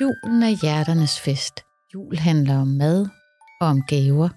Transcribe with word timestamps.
Julen 0.00 0.42
er 0.42 0.48
hjerternes 0.62 1.20
fest. 1.20 1.64
Jul 1.94 2.16
handler 2.16 2.58
om 2.60 2.66
mad 2.66 3.08
og 3.60 3.66
om 3.66 3.82
gaver. 3.82 4.28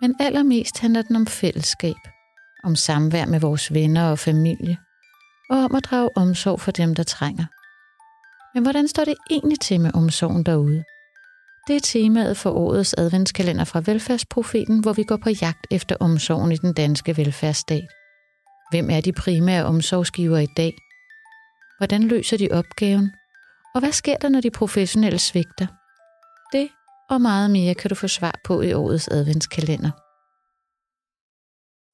Men 0.00 0.14
allermest 0.20 0.80
handler 0.80 1.02
den 1.02 1.16
om 1.16 1.26
fællesskab. 1.26 2.02
Om 2.64 2.76
samvær 2.76 3.26
med 3.26 3.40
vores 3.40 3.74
venner 3.74 4.10
og 4.10 4.18
familie. 4.18 4.76
Og 5.50 5.58
om 5.58 5.74
at 5.74 5.84
drage 5.84 6.16
omsorg 6.16 6.60
for 6.60 6.70
dem, 6.70 6.94
der 6.94 7.02
trænger. 7.02 7.44
Men 8.54 8.62
hvordan 8.62 8.88
står 8.88 9.04
det 9.04 9.14
egentlig 9.30 9.60
til 9.60 9.80
med 9.80 9.90
omsorgen 9.94 10.42
derude? 10.42 10.84
Det 11.66 11.76
er 11.76 11.80
temaet 11.80 12.36
for 12.36 12.50
årets 12.50 12.94
adventskalender 12.98 13.64
fra 13.64 13.82
Velfærdsprofeten, 13.86 14.80
hvor 14.80 14.92
vi 14.92 15.02
går 15.02 15.16
på 15.16 15.30
jagt 15.30 15.66
efter 15.70 15.96
omsorgen 16.00 16.52
i 16.52 16.56
den 16.56 16.72
danske 16.72 17.16
velfærdsstat. 17.16 17.88
Hvem 18.70 18.90
er 18.90 19.00
de 19.00 19.12
primære 19.12 19.64
omsorgsgiver 19.64 20.38
i 20.38 20.48
dag? 20.56 20.72
Hvordan 21.78 22.02
løser 22.02 22.36
de 22.36 22.48
opgaven? 22.52 23.12
Og 23.74 23.80
hvad 23.80 23.92
sker 23.92 24.16
der, 24.16 24.28
når 24.28 24.40
de 24.40 24.50
professionelle 24.50 25.18
svigter? 25.18 25.66
Det 26.52 26.68
og 27.10 27.20
meget 27.20 27.50
mere 27.50 27.74
kan 27.74 27.88
du 27.88 27.94
få 27.94 28.08
svar 28.08 28.40
på 28.44 28.62
i 28.62 28.72
årets 28.72 29.08
adventskalender. 29.08 29.90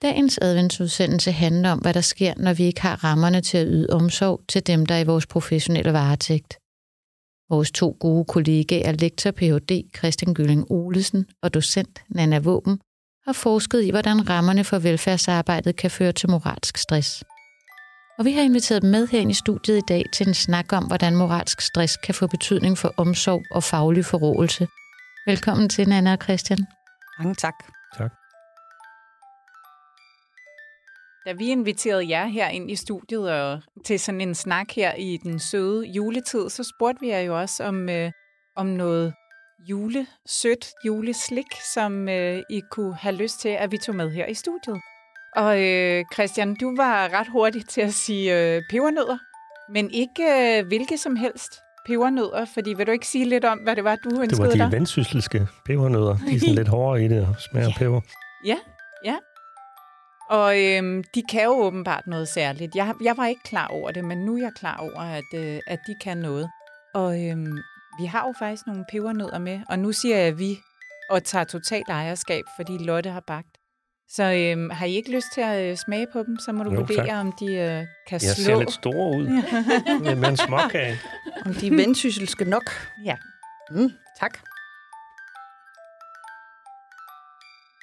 Dagens 0.03 0.39
adventsudsendelse 0.43 1.33
handler 1.33 1.71
om, 1.71 1.79
hvad 1.79 1.95
der 1.95 2.01
sker, 2.01 2.35
når 2.37 2.53
vi 2.53 2.65
ikke 2.65 2.81
har 2.81 3.05
rammerne 3.05 3.41
til 3.41 3.59
at 3.59 3.67
yde 3.71 3.87
omsorg 3.91 4.41
til 4.49 4.67
dem, 4.67 4.87
der 4.87 4.95
er 4.95 5.01
i 5.01 5.05
vores 5.05 5.27
professionelle 5.27 5.93
varetægt. 5.93 6.59
Vores 7.51 7.71
to 7.71 7.97
gode 8.01 8.25
kollegaer, 8.25 8.93
lektor 8.93 9.31
Ph.D. 9.31 9.97
Christian 9.99 10.35
Gylling 10.35 10.71
Olesen 10.71 11.27
og 11.43 11.55
docent 11.55 12.03
Nana 12.09 12.39
Våben, 12.39 12.81
har 13.27 13.33
forsket 13.33 13.83
i, 13.83 13.91
hvordan 13.91 14.29
rammerne 14.31 14.65
for 14.65 14.79
velfærdsarbejdet 14.79 15.77
kan 15.77 15.91
føre 15.91 16.13
til 16.13 16.31
moralsk 16.31 16.77
stress. 16.79 17.25
Og 18.21 18.27
vi 18.27 18.33
har 18.33 18.43
inviteret 18.43 18.83
dem 18.83 18.91
med 18.91 19.07
herinde 19.07 19.31
i 19.31 19.35
studiet 19.35 19.77
i 19.77 19.87
dag 19.89 20.05
til 20.13 20.29
en 20.29 20.35
snak 20.35 20.73
om, 20.73 20.85
hvordan 20.87 21.17
moralsk 21.17 21.61
stress 21.61 21.97
kan 21.97 22.15
få 22.15 22.27
betydning 22.27 22.79
for 22.79 22.95
omsorg 22.97 23.43
og 23.51 23.63
faglig 23.63 24.05
forrådelse. 24.05 24.69
Velkommen 25.27 25.69
til, 25.69 25.89
Nana 25.89 26.13
og 26.13 26.19
Christian. 26.23 26.59
Mange 27.19 27.35
tak. 27.35 27.55
Tak. 27.99 28.13
Da 31.27 31.33
vi 31.33 31.47
inviterede 31.49 32.09
jer 32.09 32.27
her 32.27 32.49
ind 32.49 32.71
i 32.71 32.77
studiet 32.77 33.33
og 33.33 33.63
til 33.85 34.01
sådan 34.01 34.21
en 34.21 34.35
snak 34.35 34.71
her 34.77 34.95
i 34.95 35.17
den 35.23 35.39
søde 35.39 35.87
juletid, 35.87 36.49
så 36.49 36.73
spurgte 36.77 37.01
vi 37.01 37.09
jer 37.09 37.21
jo 37.21 37.41
også 37.41 37.65
om, 37.65 37.89
øh, 37.89 38.13
om 38.57 38.67
noget 38.67 39.15
jule, 39.69 40.07
sødt 40.27 40.67
juleslik, 40.87 41.53
som 41.75 42.09
øh, 42.09 42.43
I 42.51 42.61
kunne 42.71 42.95
have 42.95 43.15
lyst 43.15 43.41
til, 43.41 43.49
at 43.49 43.73
vi 43.73 43.79
tog 43.79 43.95
med 43.95 44.11
her 44.11 44.27
i 44.27 44.35
studiet. 44.35 44.81
Og 45.37 45.63
øh, 45.63 46.05
Christian, 46.15 46.57
du 46.61 46.77
var 46.77 47.09
ret 47.21 47.29
hurtig 47.29 47.67
til 47.67 47.81
at 47.81 47.95
sige 47.95 48.39
øh, 48.57 48.63
pebernødder, 48.71 49.19
men 49.73 49.91
ikke 49.91 50.23
øh, 50.59 50.67
hvilke 50.67 50.99
som 50.99 51.17
helst 51.17 51.53
pebernødder, 51.87 52.45
fordi 52.55 52.75
vil 52.75 52.87
du 52.87 52.93
ikke 52.93 53.07
sige 53.07 53.25
lidt 53.25 53.45
om, 53.45 53.59
hvad 53.59 53.77
det 53.77 53.85
var, 53.85 53.97
du 53.97 54.09
ønskede 54.09 54.25
dig? 54.27 54.39
Det 54.39 54.43
var 54.43 54.51
de 54.53 54.59
dig? 54.59 54.71
pebernødder. 55.67 56.17
De 56.17 56.35
er 56.37 56.41
sådan 56.41 56.55
lidt 56.55 56.69
hårdere 56.69 57.05
i 57.05 57.09
det 57.09 57.27
og 57.27 57.35
smager 57.51 57.67
Ja. 57.69 57.75
peber. 57.79 58.01
Ja, 58.45 58.57
ja. 59.05 59.17
Og 60.31 60.61
øhm, 60.65 61.05
de 61.15 61.23
kan 61.31 61.45
jo 61.45 61.51
åbenbart 61.51 62.07
noget 62.07 62.29
særligt. 62.29 62.75
Jeg, 62.75 62.95
jeg 63.03 63.17
var 63.17 63.27
ikke 63.27 63.41
klar 63.45 63.67
over 63.67 63.91
det, 63.91 64.05
men 64.05 64.19
nu 64.19 64.37
er 64.37 64.43
jeg 64.43 64.53
klar 64.57 64.77
over, 64.77 65.01
at, 65.01 65.25
øh, 65.35 65.61
at 65.67 65.79
de 65.87 65.95
kan 66.03 66.17
noget. 66.17 66.51
Og 66.95 67.25
øhm, 67.25 67.59
vi 68.01 68.07
har 68.07 68.27
jo 68.27 68.35
faktisk 68.39 68.67
nogle 68.67 68.85
pebernødder 68.93 69.39
med, 69.39 69.61
og 69.69 69.79
nu 69.79 69.93
siger 69.93 70.17
jeg 70.17 70.39
vi 70.39 70.59
og 71.11 71.25
tager 71.25 71.45
totalt 71.45 71.89
ejerskab, 71.89 72.43
fordi 72.57 72.79
Lotte 72.79 73.11
har 73.11 73.25
bagt. 73.27 73.60
Så 74.17 74.23
øhm, 74.33 74.71
har 74.71 74.87
I 74.87 74.95
ikke 74.95 75.11
lyst 75.15 75.27
til 75.35 75.41
at 75.41 75.71
øh, 75.71 75.77
smage 75.77 76.07
på 76.13 76.23
dem, 76.23 76.37
så 76.45 76.53
må 76.53 76.65
du 76.65 76.71
Jo, 76.73 76.79
vurdere, 76.81 77.07
tak. 77.07 77.21
om 77.21 77.33
de 77.41 77.47
øh, 77.55 77.69
kan 77.69 77.87
Jeg 78.13 78.21
slå. 78.21 78.45
ser 78.45 78.59
lidt 78.59 78.73
store 78.73 79.19
ud. 79.19 79.27
Mere 80.17 80.29
en 80.31 80.37
småkage. 80.37 80.99
Om 81.47 81.55
de 81.55 81.67
er 81.67 81.71
vendsysselske 81.77 82.45
nok. 82.45 82.71
Ja. 83.05 83.17
Mm, 83.71 83.91
tak. 84.21 84.39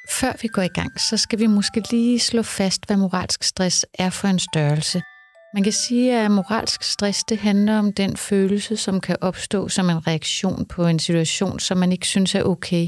Før 0.10 0.34
vi 0.42 0.48
går 0.48 0.62
i 0.62 0.68
gang, 0.68 1.00
så 1.00 1.18
skal 1.18 1.40
vi 1.40 1.48
måske 1.48 1.84
lige 1.92 2.20
slå 2.20 2.42
fast, 2.44 2.86
hvad 2.88 2.98
moralsk 2.98 3.44
stress 3.44 3.86
er 3.94 4.10
for 4.10 4.28
en 4.28 4.40
størrelse. 4.40 5.02
Man 5.54 5.64
kan 5.64 5.74
sige, 5.74 6.20
at 6.20 6.32
moralsk 6.32 6.84
stress 6.84 7.24
det 7.24 7.38
handler 7.38 7.80
om 7.80 7.94
den 7.94 8.18
følelse, 8.18 8.78
som 8.78 9.02
kan 9.02 9.16
opstå 9.22 9.70
som 9.70 9.90
en 9.90 10.08
reaktion 10.08 10.66
på 10.66 10.86
en 10.88 11.00
situation, 11.00 11.60
som 11.60 11.78
man 11.78 11.92
ikke 11.92 12.08
synes 12.08 12.36
er 12.36 12.44
okay, 12.44 12.88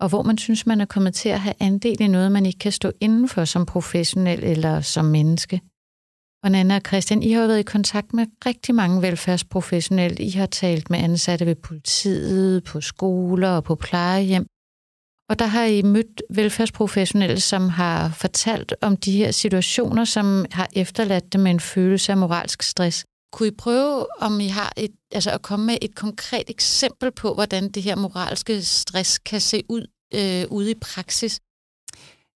og 0.00 0.08
hvor 0.08 0.22
man 0.22 0.38
synes, 0.38 0.66
man 0.66 0.80
er 0.80 0.84
kommet 0.84 1.14
til 1.14 1.28
at 1.28 1.40
have 1.40 1.54
andel 1.60 2.00
i 2.00 2.06
noget, 2.06 2.32
man 2.32 2.46
ikke 2.46 2.58
kan 2.58 2.72
stå 2.72 2.92
indenfor 3.00 3.44
som 3.44 3.66
professionel 3.66 4.44
eller 4.44 4.80
som 4.80 5.04
menneske. 5.04 5.60
Og 6.42 6.50
Nana 6.50 6.76
og 6.76 6.82
Christian, 6.86 7.22
I 7.22 7.32
har 7.32 7.40
jo 7.40 7.46
været 7.46 7.58
i 7.58 7.62
kontakt 7.62 8.14
med 8.14 8.26
rigtig 8.46 8.74
mange 8.74 9.02
velfærdsprofessionelle. 9.02 10.24
I 10.24 10.30
har 10.30 10.46
talt 10.46 10.90
med 10.90 10.98
ansatte 10.98 11.46
ved 11.46 11.54
politiet, 11.54 12.64
på 12.64 12.80
skoler 12.80 13.48
og 13.48 13.64
på 13.64 13.74
plejehjem. 13.74 14.46
Og 15.30 15.38
der 15.38 15.46
har 15.46 15.64
I 15.64 15.82
mødt 15.82 16.22
velfærdsprofessionelle, 16.30 17.40
som 17.40 17.68
har 17.68 18.08
fortalt 18.08 18.74
om 18.80 18.96
de 18.96 19.12
her 19.12 19.30
situationer, 19.30 20.04
som 20.04 20.44
har 20.52 20.68
efterladt 20.72 21.32
dem 21.32 21.40
med 21.40 21.50
en 21.50 21.60
følelse 21.60 22.12
af 22.12 22.18
moralsk 22.18 22.62
stress. 22.62 23.04
Kunne 23.32 23.48
I 23.48 23.50
prøve, 23.50 24.06
om 24.20 24.40
I 24.40 24.48
har 24.48 24.72
et, 24.76 24.90
altså 25.12 25.30
at 25.30 25.42
komme 25.42 25.66
med 25.66 25.78
et 25.82 25.94
konkret 25.94 26.50
eksempel 26.50 27.12
på, 27.12 27.34
hvordan 27.34 27.68
det 27.68 27.82
her 27.82 27.96
moralske 27.96 28.62
stress 28.62 29.18
kan 29.18 29.40
se 29.40 29.62
ud 29.68 29.86
øh, 30.14 30.44
ude 30.50 30.70
i 30.70 30.74
praksis? 30.74 31.40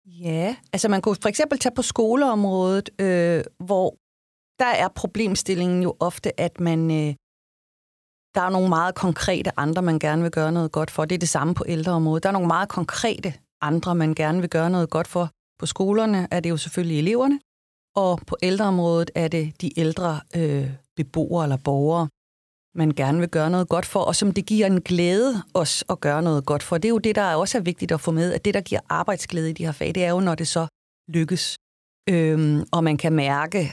Ja, 0.06 0.56
altså 0.72 0.88
man 0.88 1.02
kunne 1.02 1.16
for 1.22 1.28
eksempel 1.28 1.58
tage 1.58 1.75
på 1.75 1.82
skoleområdet, 1.82 2.91
øh, 2.98 3.44
hvor 3.58 3.97
der 4.58 4.66
er 4.66 4.88
problemstillingen 4.88 5.82
jo 5.82 5.97
ofte, 6.00 6.41
at 6.41 6.60
man 6.60 6.91
øh, 6.91 7.14
der 8.34 8.41
er 8.41 8.50
nogle 8.50 8.69
meget 8.69 8.94
konkrete 8.94 9.58
andre, 9.58 9.82
man 9.82 9.98
gerne 9.98 10.22
vil 10.22 10.31
gøre 10.31 10.52
noget 10.52 10.72
godt 10.72 10.91
for. 10.91 11.04
Det 11.04 11.14
er 11.14 11.19
det 11.19 11.28
samme 11.28 11.54
på 11.54 11.64
ældreområdet. 11.69 12.22
Der 12.22 12.28
er 12.28 12.32
nogle 12.32 12.48
meget 12.48 12.69
konkrete 12.69 13.34
andre, 13.60 13.94
man 13.94 14.14
gerne 14.14 14.41
vil 14.41 14.50
gøre 14.50 14.70
noget 14.70 14.91
godt 14.91 15.08
for. 15.08 15.31
På 15.58 15.66
skolerne 15.66 16.28
er 16.31 16.41
det 16.41 16.50
jo 16.50 16.56
selvfølgelig 16.56 16.98
eleverne, 16.98 17.41
og 17.97 18.20
på 18.26 18.36
ældreområdet 18.42 19.10
er 19.14 19.28
det 19.28 19.60
de 19.60 19.81
ældre 19.81 20.20
øh, 20.36 20.70
beboere 20.97 21.44
eller 21.44 21.56
borgere, 21.56 22.08
man 22.75 22.91
gerne 22.91 23.19
vil 23.19 23.28
gøre 23.28 23.50
noget 23.50 23.69
godt 23.69 23.86
for, 23.86 24.00
og 24.00 24.16
som 24.16 24.32
det 24.32 24.47
giver 24.47 24.66
en 24.66 24.80
glæde 24.80 25.42
os 25.54 25.84
at 25.88 26.00
gøre 26.00 26.22
noget 26.22 26.47
godt 26.47 26.62
for. 26.62 26.78
Det 26.78 26.84
er 26.88 26.97
jo 26.97 26.98
det, 26.98 27.14
der 27.14 27.34
også 27.34 27.58
er 27.58 27.62
vigtigt 27.62 27.92
at 27.92 28.00
få 28.00 28.10
med, 28.10 28.32
at 28.32 28.44
det, 28.44 28.54
der 28.54 28.60
giver 28.60 28.80
arbejdsglæde 28.88 29.50
i 29.50 29.52
de 29.52 29.64
her 29.64 29.72
fag, 29.72 29.94
det 29.94 30.04
er 30.04 30.10
jo, 30.10 30.20
når 30.20 30.34
det 30.34 30.48
så 30.48 30.66
lykkes. 31.08 31.56
Øhm, 32.08 32.64
og 32.72 32.84
man 32.84 32.97
kan 32.97 33.12
mærke, 33.12 33.72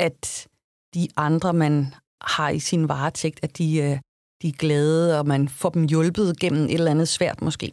at 0.00 0.48
de 0.94 1.08
andre, 1.16 1.52
man 1.52 1.94
har 2.22 2.48
i 2.50 2.58
sin 2.58 2.88
varetægt, 2.88 3.40
at 3.42 3.58
de, 3.58 3.78
øh, 3.78 3.98
de 4.42 4.48
er 4.48 4.58
glade, 4.58 5.18
og 5.18 5.26
man 5.26 5.48
får 5.48 5.70
dem 5.70 5.84
hjulpet 5.86 6.38
gennem 6.40 6.64
et 6.64 6.74
eller 6.74 6.90
andet 6.90 7.08
svært 7.08 7.42
måske. 7.42 7.72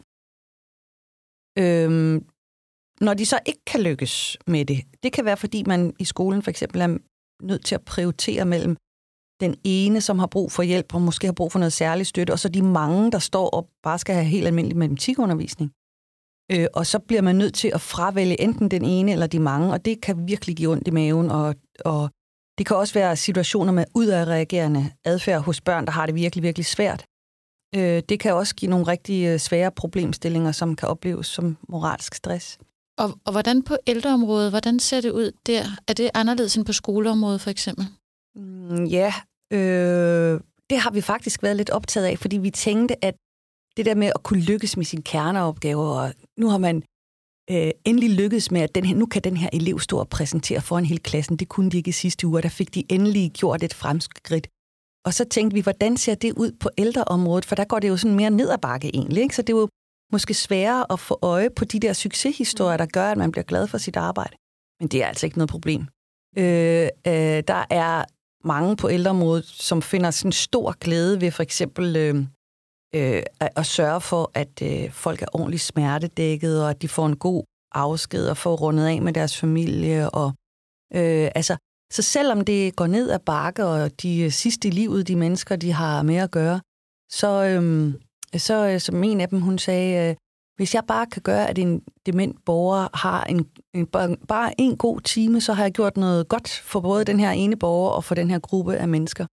Øhm, 1.58 2.26
når 3.00 3.14
de 3.14 3.26
så 3.26 3.38
ikke 3.46 3.64
kan 3.66 3.80
lykkes 3.80 4.38
med 4.46 4.64
det, 4.64 4.84
det 5.02 5.12
kan 5.12 5.24
være, 5.24 5.36
fordi 5.36 5.62
man 5.66 5.96
i 5.98 6.04
skolen 6.04 6.42
for 6.42 6.50
eksempel 6.50 6.80
er 6.80 6.98
nødt 7.42 7.64
til 7.64 7.74
at 7.74 7.84
prioritere 7.84 8.44
mellem 8.44 8.76
den 9.40 9.56
ene, 9.64 10.00
som 10.00 10.18
har 10.18 10.26
brug 10.26 10.52
for 10.52 10.62
hjælp, 10.62 10.94
og 10.94 11.02
måske 11.02 11.26
har 11.26 11.32
brug 11.32 11.52
for 11.52 11.58
noget 11.58 11.72
særligt 11.72 12.08
støtte, 12.08 12.32
og 12.32 12.38
så 12.38 12.48
de 12.48 12.62
mange, 12.62 13.12
der 13.12 13.18
står 13.18 13.50
og 13.50 13.68
bare 13.82 13.98
skal 13.98 14.14
have 14.14 14.26
helt 14.26 14.46
almindelig 14.46 14.76
matematikundervisning. 14.76 15.70
Øh, 16.52 16.66
og 16.74 16.86
så 16.86 16.98
bliver 16.98 17.22
man 17.22 17.36
nødt 17.36 17.54
til 17.54 17.70
at 17.74 17.80
fravælge 17.80 18.40
enten 18.40 18.70
den 18.70 18.84
ene 18.84 19.12
eller 19.12 19.26
de 19.26 19.38
mange, 19.38 19.72
og 19.72 19.84
det 19.84 20.00
kan 20.00 20.28
virkelig 20.28 20.56
give 20.56 20.70
ondt 20.72 20.88
i 20.88 20.90
maven, 20.90 21.30
og, 21.30 21.54
og 21.84 22.10
det 22.58 22.66
kan 22.66 22.76
også 22.76 22.94
være 22.94 23.16
situationer 23.16 23.72
med 23.72 23.84
udadreagerende 23.94 24.90
adfærd 25.04 25.42
hos 25.42 25.60
børn, 25.60 25.84
der 25.84 25.92
har 25.92 26.06
det 26.06 26.14
virkelig, 26.14 26.42
virkelig 26.42 26.66
svært. 26.66 27.04
Øh, 27.74 28.02
det 28.08 28.20
kan 28.20 28.34
også 28.34 28.54
give 28.54 28.70
nogle 28.70 28.86
rigtig 28.86 29.26
øh, 29.26 29.38
svære 29.38 29.72
problemstillinger, 29.72 30.52
som 30.52 30.76
kan 30.76 30.88
opleves 30.88 31.26
som 31.26 31.56
moralsk 31.68 32.14
stress. 32.14 32.58
Og, 32.98 33.18
og 33.24 33.32
hvordan 33.32 33.62
på 33.62 33.76
ældreområdet, 33.86 34.50
hvordan 34.52 34.78
ser 34.78 35.00
det 35.00 35.10
ud 35.10 35.32
der? 35.46 35.64
Er 35.88 35.92
det 35.92 36.10
anderledes 36.14 36.56
end 36.56 36.66
på 36.66 36.72
skoleområdet 36.72 37.40
for 37.40 37.50
eksempel? 37.50 37.86
Mm, 38.36 38.84
Ja, 38.84 39.12
øh, 39.52 40.40
det 40.70 40.78
har 40.78 40.90
vi 40.90 41.00
faktisk 41.00 41.42
været 41.42 41.56
lidt 41.56 41.70
optaget 41.70 42.06
af, 42.06 42.18
fordi 42.18 42.36
vi 42.38 42.50
tænkte, 42.50 43.04
at 43.04 43.14
det 43.76 43.86
der 43.86 43.94
med 43.94 44.10
at 44.14 44.22
kunne 44.22 44.40
lykkes 44.40 44.76
med 44.76 44.84
sine 44.84 45.02
kerneopgaver, 45.02 45.88
og 46.00 46.14
nu 46.38 46.48
har 46.48 46.58
man 46.58 46.76
øh, 47.50 47.70
endelig 47.84 48.10
lykkedes 48.10 48.50
med, 48.50 48.60
at 48.60 48.74
den 48.74 48.84
her, 48.84 48.96
nu 48.96 49.06
kan 49.06 49.22
den 49.22 49.36
her 49.36 49.50
elev 49.52 49.78
stå 49.80 49.98
og 49.98 50.08
præsentere 50.08 50.60
foran 50.60 50.84
hele 50.84 51.00
klassen. 51.00 51.36
Det 51.36 51.48
kunne 51.48 51.70
de 51.70 51.76
ikke 51.76 51.88
i 51.88 51.92
sidste 51.92 52.26
uge, 52.26 52.38
og 52.38 52.42
der 52.42 52.48
fik 52.48 52.74
de 52.74 52.84
endelig 52.88 53.32
gjort 53.32 53.62
et 53.62 53.74
fremskridt. 53.74 54.48
Og 55.06 55.14
så 55.14 55.24
tænkte 55.24 55.54
vi, 55.54 55.60
hvordan 55.60 55.96
ser 55.96 56.14
det 56.14 56.32
ud 56.32 56.52
på 56.60 56.70
ældreområdet? 56.78 57.44
For 57.44 57.54
der 57.54 57.64
går 57.64 57.78
det 57.78 57.88
jo 57.88 57.96
sådan 57.96 58.16
mere 58.16 58.30
ned 58.30 58.50
ad 58.50 58.58
bakke 58.58 58.90
egentlig. 58.94 59.22
Ikke? 59.22 59.36
Så 59.36 59.42
det 59.42 59.52
er 59.52 59.58
jo 59.58 59.68
måske 60.12 60.34
sværere 60.34 60.92
at 60.92 61.00
få 61.00 61.18
øje 61.22 61.50
på 61.50 61.64
de 61.64 61.80
der 61.80 61.92
succeshistorier, 61.92 62.76
der 62.76 62.86
gør, 62.86 63.10
at 63.10 63.18
man 63.18 63.32
bliver 63.32 63.44
glad 63.44 63.66
for 63.66 63.78
sit 63.78 63.96
arbejde. 63.96 64.36
Men 64.80 64.88
det 64.88 65.02
er 65.02 65.06
altså 65.06 65.26
ikke 65.26 65.38
noget 65.38 65.50
problem. 65.50 65.82
Øh, 66.38 66.88
øh, 67.06 67.42
der 67.48 67.64
er 67.70 68.04
mange 68.44 68.76
på 68.76 68.90
ældreområdet, 68.90 69.44
som 69.44 69.82
finder 69.82 70.10
sådan 70.10 70.32
stor 70.32 70.78
glæde 70.78 71.20
ved 71.20 71.30
for 71.30 71.42
eksempel 71.42 71.96
øh, 71.96 72.16
øh, 72.94 73.22
at, 73.40 73.48
at 73.56 73.66
sørge 73.66 74.00
for, 74.00 74.30
at 74.34 74.62
øh, 74.62 74.90
folk 74.90 75.22
er 75.22 75.26
ordentligt 75.32 75.62
smertedækket, 75.62 76.62
og 76.62 76.70
at 76.70 76.82
de 76.82 76.88
får 76.88 77.06
en 77.06 77.16
god 77.16 77.44
afsked 77.74 78.28
og 78.28 78.36
får 78.36 78.56
rundet 78.56 78.86
af 78.86 79.02
med 79.02 79.12
deres 79.12 79.40
familie. 79.40 80.10
Og, 80.10 80.32
øh, 80.94 81.30
altså, 81.34 81.56
så 81.92 82.02
selvom 82.02 82.44
det 82.44 82.76
går 82.76 82.86
ned 82.86 83.10
ad 83.10 83.18
bakke, 83.18 83.64
og 83.64 84.02
de 84.02 84.20
øh, 84.20 84.30
sidste 84.30 84.68
i 84.68 84.70
livet, 84.70 85.08
de 85.08 85.16
mennesker, 85.16 85.56
de 85.56 85.72
har 85.72 86.02
med 86.02 86.16
at 86.16 86.30
gøre, 86.30 86.60
så, 87.12 87.44
øh, 87.44 87.94
så 88.36 88.68
øh, 88.68 88.80
som 88.80 89.04
en 89.04 89.20
af 89.20 89.28
dem, 89.28 89.40
hun 89.40 89.58
sagde, 89.58 90.10
øh, 90.10 90.16
hvis 90.56 90.74
jeg 90.74 90.84
bare 90.88 91.06
kan 91.06 91.22
gøre, 91.22 91.48
at 91.50 91.58
en 91.58 91.82
dement 92.06 92.44
borger 92.44 92.88
har 92.96 93.24
en, 93.24 93.46
en, 93.74 93.86
bare 94.28 94.60
en 94.60 94.76
god 94.76 95.00
time, 95.00 95.40
så 95.40 95.52
har 95.52 95.62
jeg 95.62 95.72
gjort 95.72 95.96
noget 95.96 96.28
godt 96.28 96.48
for 96.48 96.80
både 96.80 97.04
den 97.04 97.20
her 97.20 97.30
ene 97.30 97.56
borger 97.56 97.90
og 97.90 98.04
for 98.04 98.14
den 98.14 98.30
her 98.30 98.38
gruppe 98.38 98.76
af 98.76 98.88
mennesker. 98.88 99.26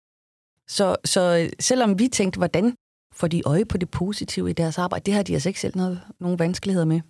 Så, 0.69 0.96
så 1.05 1.38
øh, 1.43 1.50
selvom 1.61 1.99
vi 1.99 2.08
tænkte, 2.08 2.38
hvordan 2.38 2.75
får 3.12 3.26
de 3.26 3.43
øje 3.46 3.64
på 3.64 3.76
det 3.76 3.90
positive 3.90 4.50
i 4.50 4.52
deres 4.52 4.78
arbejde, 4.78 5.05
det 5.06 5.14
har 5.14 5.22
de 5.22 5.32
altså 5.32 5.49
ikke 5.49 5.61
selv 5.61 5.76
noget, 5.76 6.00
nogen 6.20 6.38
vanskeligheder 6.38 6.87
med. 6.87 7.00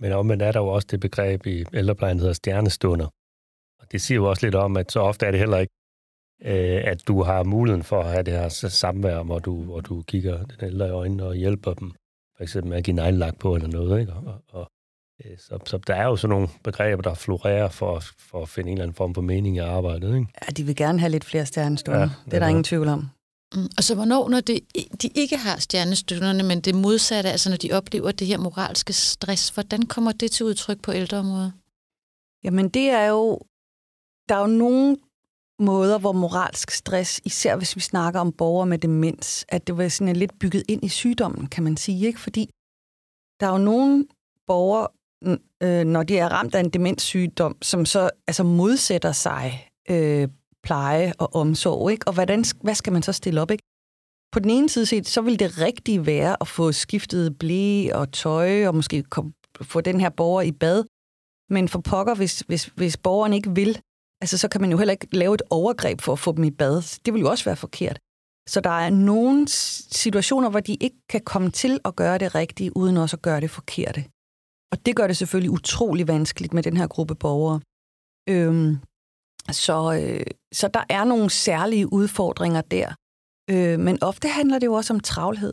Men 0.00 0.12
omvendt 0.12 0.42
er 0.42 0.52
der 0.52 0.60
jo 0.60 0.66
også 0.66 0.88
det 0.90 1.00
begreb 1.00 1.46
i 1.46 1.64
ældreplejen, 1.74 2.16
der 2.16 2.22
hedder 2.22 2.34
stjernestunder. 2.34 3.06
Og 3.80 3.92
det 3.92 4.00
siger 4.00 4.16
jo 4.16 4.30
også 4.30 4.46
lidt 4.46 4.54
om, 4.54 4.76
at 4.76 4.92
så 4.92 5.00
ofte 5.00 5.26
er 5.26 5.30
det 5.30 5.40
heller 5.40 5.58
ikke, 5.58 5.72
øh, 6.44 6.82
at 6.92 7.08
du 7.08 7.22
har 7.22 7.44
muligheden 7.44 7.84
for 7.84 8.00
at 8.00 8.10
have 8.10 8.22
det 8.22 8.34
her 8.34 8.48
samvær, 8.48 9.22
hvor 9.22 9.38
du, 9.38 9.62
hvor 9.62 9.80
du 9.80 10.02
kigger 10.02 10.44
den 10.44 10.64
ældre 10.68 10.86
i 10.88 10.90
øjnene 10.90 11.24
og 11.24 11.34
hjælper 11.34 11.74
dem, 11.74 11.92
for 12.38 12.42
eksempel 12.42 12.68
med 12.68 12.78
at 12.78 12.84
give 12.84 12.96
neglelak 12.96 13.38
på 13.38 13.54
eller 13.54 13.68
noget. 13.68 14.00
Ikke? 14.00 14.12
Og, 14.12 14.42
og, 14.48 14.70
øh, 15.24 15.38
så, 15.38 15.58
så 15.66 15.78
der 15.86 15.94
er 15.94 16.04
jo 16.04 16.16
sådan 16.16 16.34
nogle 16.34 16.48
begreber, 16.64 17.02
der 17.02 17.14
florerer 17.14 17.68
for, 17.68 18.02
for 18.18 18.42
at 18.42 18.48
finde 18.48 18.70
en 18.70 18.76
eller 18.76 18.84
anden 18.84 18.94
form 18.94 19.14
for 19.14 19.22
mening 19.22 19.56
i 19.56 19.58
arbejdet. 19.58 20.14
Ikke? 20.14 20.26
Ja, 20.42 20.52
de 20.52 20.64
vil 20.64 20.76
gerne 20.76 21.00
have 21.00 21.10
lidt 21.10 21.24
flere 21.24 21.46
stjernestunder. 21.46 22.00
Ja, 22.00 22.10
det 22.24 22.34
er 22.34 22.38
der 22.38 22.46
ingen 22.46 22.64
tvivl 22.64 22.88
om. 22.88 23.08
Mm. 23.54 23.68
Og 23.76 23.84
så 23.84 23.94
hvornår, 23.94 24.28
når 24.28 24.40
det, 24.40 24.60
de 25.02 25.08
ikke 25.14 25.36
har 25.36 25.56
stjernestønderne, 25.56 26.42
men 26.42 26.60
det 26.60 26.74
modsatte, 26.74 27.30
altså 27.30 27.50
når 27.50 27.56
de 27.56 27.72
oplever 27.72 28.12
det 28.12 28.26
her 28.26 28.38
moralske 28.38 28.92
stress, 28.92 29.48
hvordan 29.48 29.82
kommer 29.82 30.12
det 30.12 30.30
til 30.30 30.46
udtryk 30.46 30.82
på 30.82 30.92
ældreområdet? 30.92 31.52
Jamen 32.44 32.68
det 32.68 32.90
er 32.90 33.06
jo, 33.06 33.40
der 34.28 34.34
er 34.34 34.40
jo 34.40 34.46
nogle 34.46 34.96
måder, 35.60 35.98
hvor 35.98 36.12
moralsk 36.12 36.70
stress, 36.70 37.20
især 37.24 37.56
hvis 37.56 37.76
vi 37.76 37.80
snakker 37.80 38.20
om 38.20 38.32
borgere 38.32 38.66
med 38.66 38.78
demens, 38.78 39.44
at 39.48 39.66
det 39.66 39.76
var 39.76 39.88
sådan 39.88 40.16
lidt 40.16 40.38
bygget 40.38 40.62
ind 40.68 40.84
i 40.84 40.88
sygdommen, 40.88 41.46
kan 41.46 41.64
man 41.64 41.76
sige. 41.76 42.06
ikke? 42.06 42.20
Fordi 42.20 42.50
der 43.40 43.46
er 43.46 43.52
jo 43.52 43.58
nogle 43.58 44.06
borgere, 44.46 44.88
øh, 45.62 45.84
når 45.84 46.02
de 46.02 46.18
er 46.18 46.28
ramt 46.28 46.54
af 46.54 46.60
en 46.60 46.70
demenssygdom, 46.70 47.56
som 47.62 47.86
så 47.86 48.10
altså 48.26 48.42
modsætter 48.42 49.12
sig 49.12 49.68
øh, 49.90 50.28
pleje 50.62 51.12
og 51.18 51.34
omsorg. 51.34 51.90
Ikke? 51.90 52.08
Og 52.08 52.14
hvordan, 52.14 52.44
hvad 52.62 52.74
skal 52.74 52.92
man 52.92 53.02
så 53.02 53.12
stille 53.12 53.40
op? 53.40 53.50
Ikke? 53.50 53.64
På 54.32 54.38
den 54.38 54.50
ene 54.50 54.68
side 54.68 54.86
set, 54.86 55.06
så 55.08 55.20
vil 55.20 55.38
det 55.38 55.60
rigtige 55.60 56.06
være 56.06 56.36
at 56.40 56.48
få 56.48 56.72
skiftet 56.72 57.38
blæ 57.38 57.88
og 57.92 58.12
tøj, 58.12 58.66
og 58.66 58.74
måske 58.74 59.02
kom, 59.02 59.32
få 59.62 59.80
den 59.80 60.00
her 60.00 60.08
borger 60.08 60.42
i 60.42 60.52
bad. 60.52 60.84
Men 61.50 61.68
for 61.68 61.80
pokker, 61.80 62.14
hvis, 62.14 62.40
hvis, 62.40 62.64
hvis 62.64 62.96
borgeren 62.96 63.32
ikke 63.32 63.54
vil, 63.54 63.80
altså, 64.20 64.38
så 64.38 64.48
kan 64.48 64.60
man 64.60 64.70
jo 64.70 64.78
heller 64.78 64.92
ikke 64.92 65.16
lave 65.16 65.34
et 65.34 65.42
overgreb 65.50 66.00
for 66.00 66.12
at 66.12 66.18
få 66.18 66.32
dem 66.32 66.44
i 66.44 66.50
bad. 66.50 67.00
Det 67.04 67.14
vil 67.14 67.20
jo 67.20 67.30
også 67.30 67.44
være 67.44 67.56
forkert. 67.56 67.98
Så 68.48 68.60
der 68.60 68.70
er 68.70 68.90
nogle 68.90 69.48
situationer, 69.48 70.50
hvor 70.50 70.60
de 70.60 70.74
ikke 70.74 70.96
kan 71.08 71.20
komme 71.20 71.50
til 71.50 71.80
at 71.84 71.96
gøre 71.96 72.18
det 72.18 72.34
rigtige, 72.34 72.76
uden 72.76 72.96
også 72.96 73.16
at 73.16 73.22
gøre 73.22 73.40
det 73.40 73.50
forkerte. 73.50 74.04
Og 74.72 74.86
det 74.86 74.96
gør 74.96 75.06
det 75.06 75.16
selvfølgelig 75.16 75.50
utrolig 75.50 76.08
vanskeligt 76.08 76.52
med 76.52 76.62
den 76.62 76.76
her 76.76 76.86
gruppe 76.86 77.14
borgere. 77.14 77.60
Øhm, 78.28 78.78
så, 79.52 80.00
øh, 80.02 80.26
så 80.52 80.68
der 80.68 80.84
er 80.88 81.04
nogle 81.04 81.30
særlige 81.30 81.92
udfordringer 81.92 82.60
der. 82.60 82.94
Øh, 83.50 83.78
men 83.80 84.02
ofte 84.02 84.28
handler 84.28 84.58
det 84.58 84.66
jo 84.66 84.72
også 84.72 84.92
om 84.94 85.00
travlhed. 85.00 85.52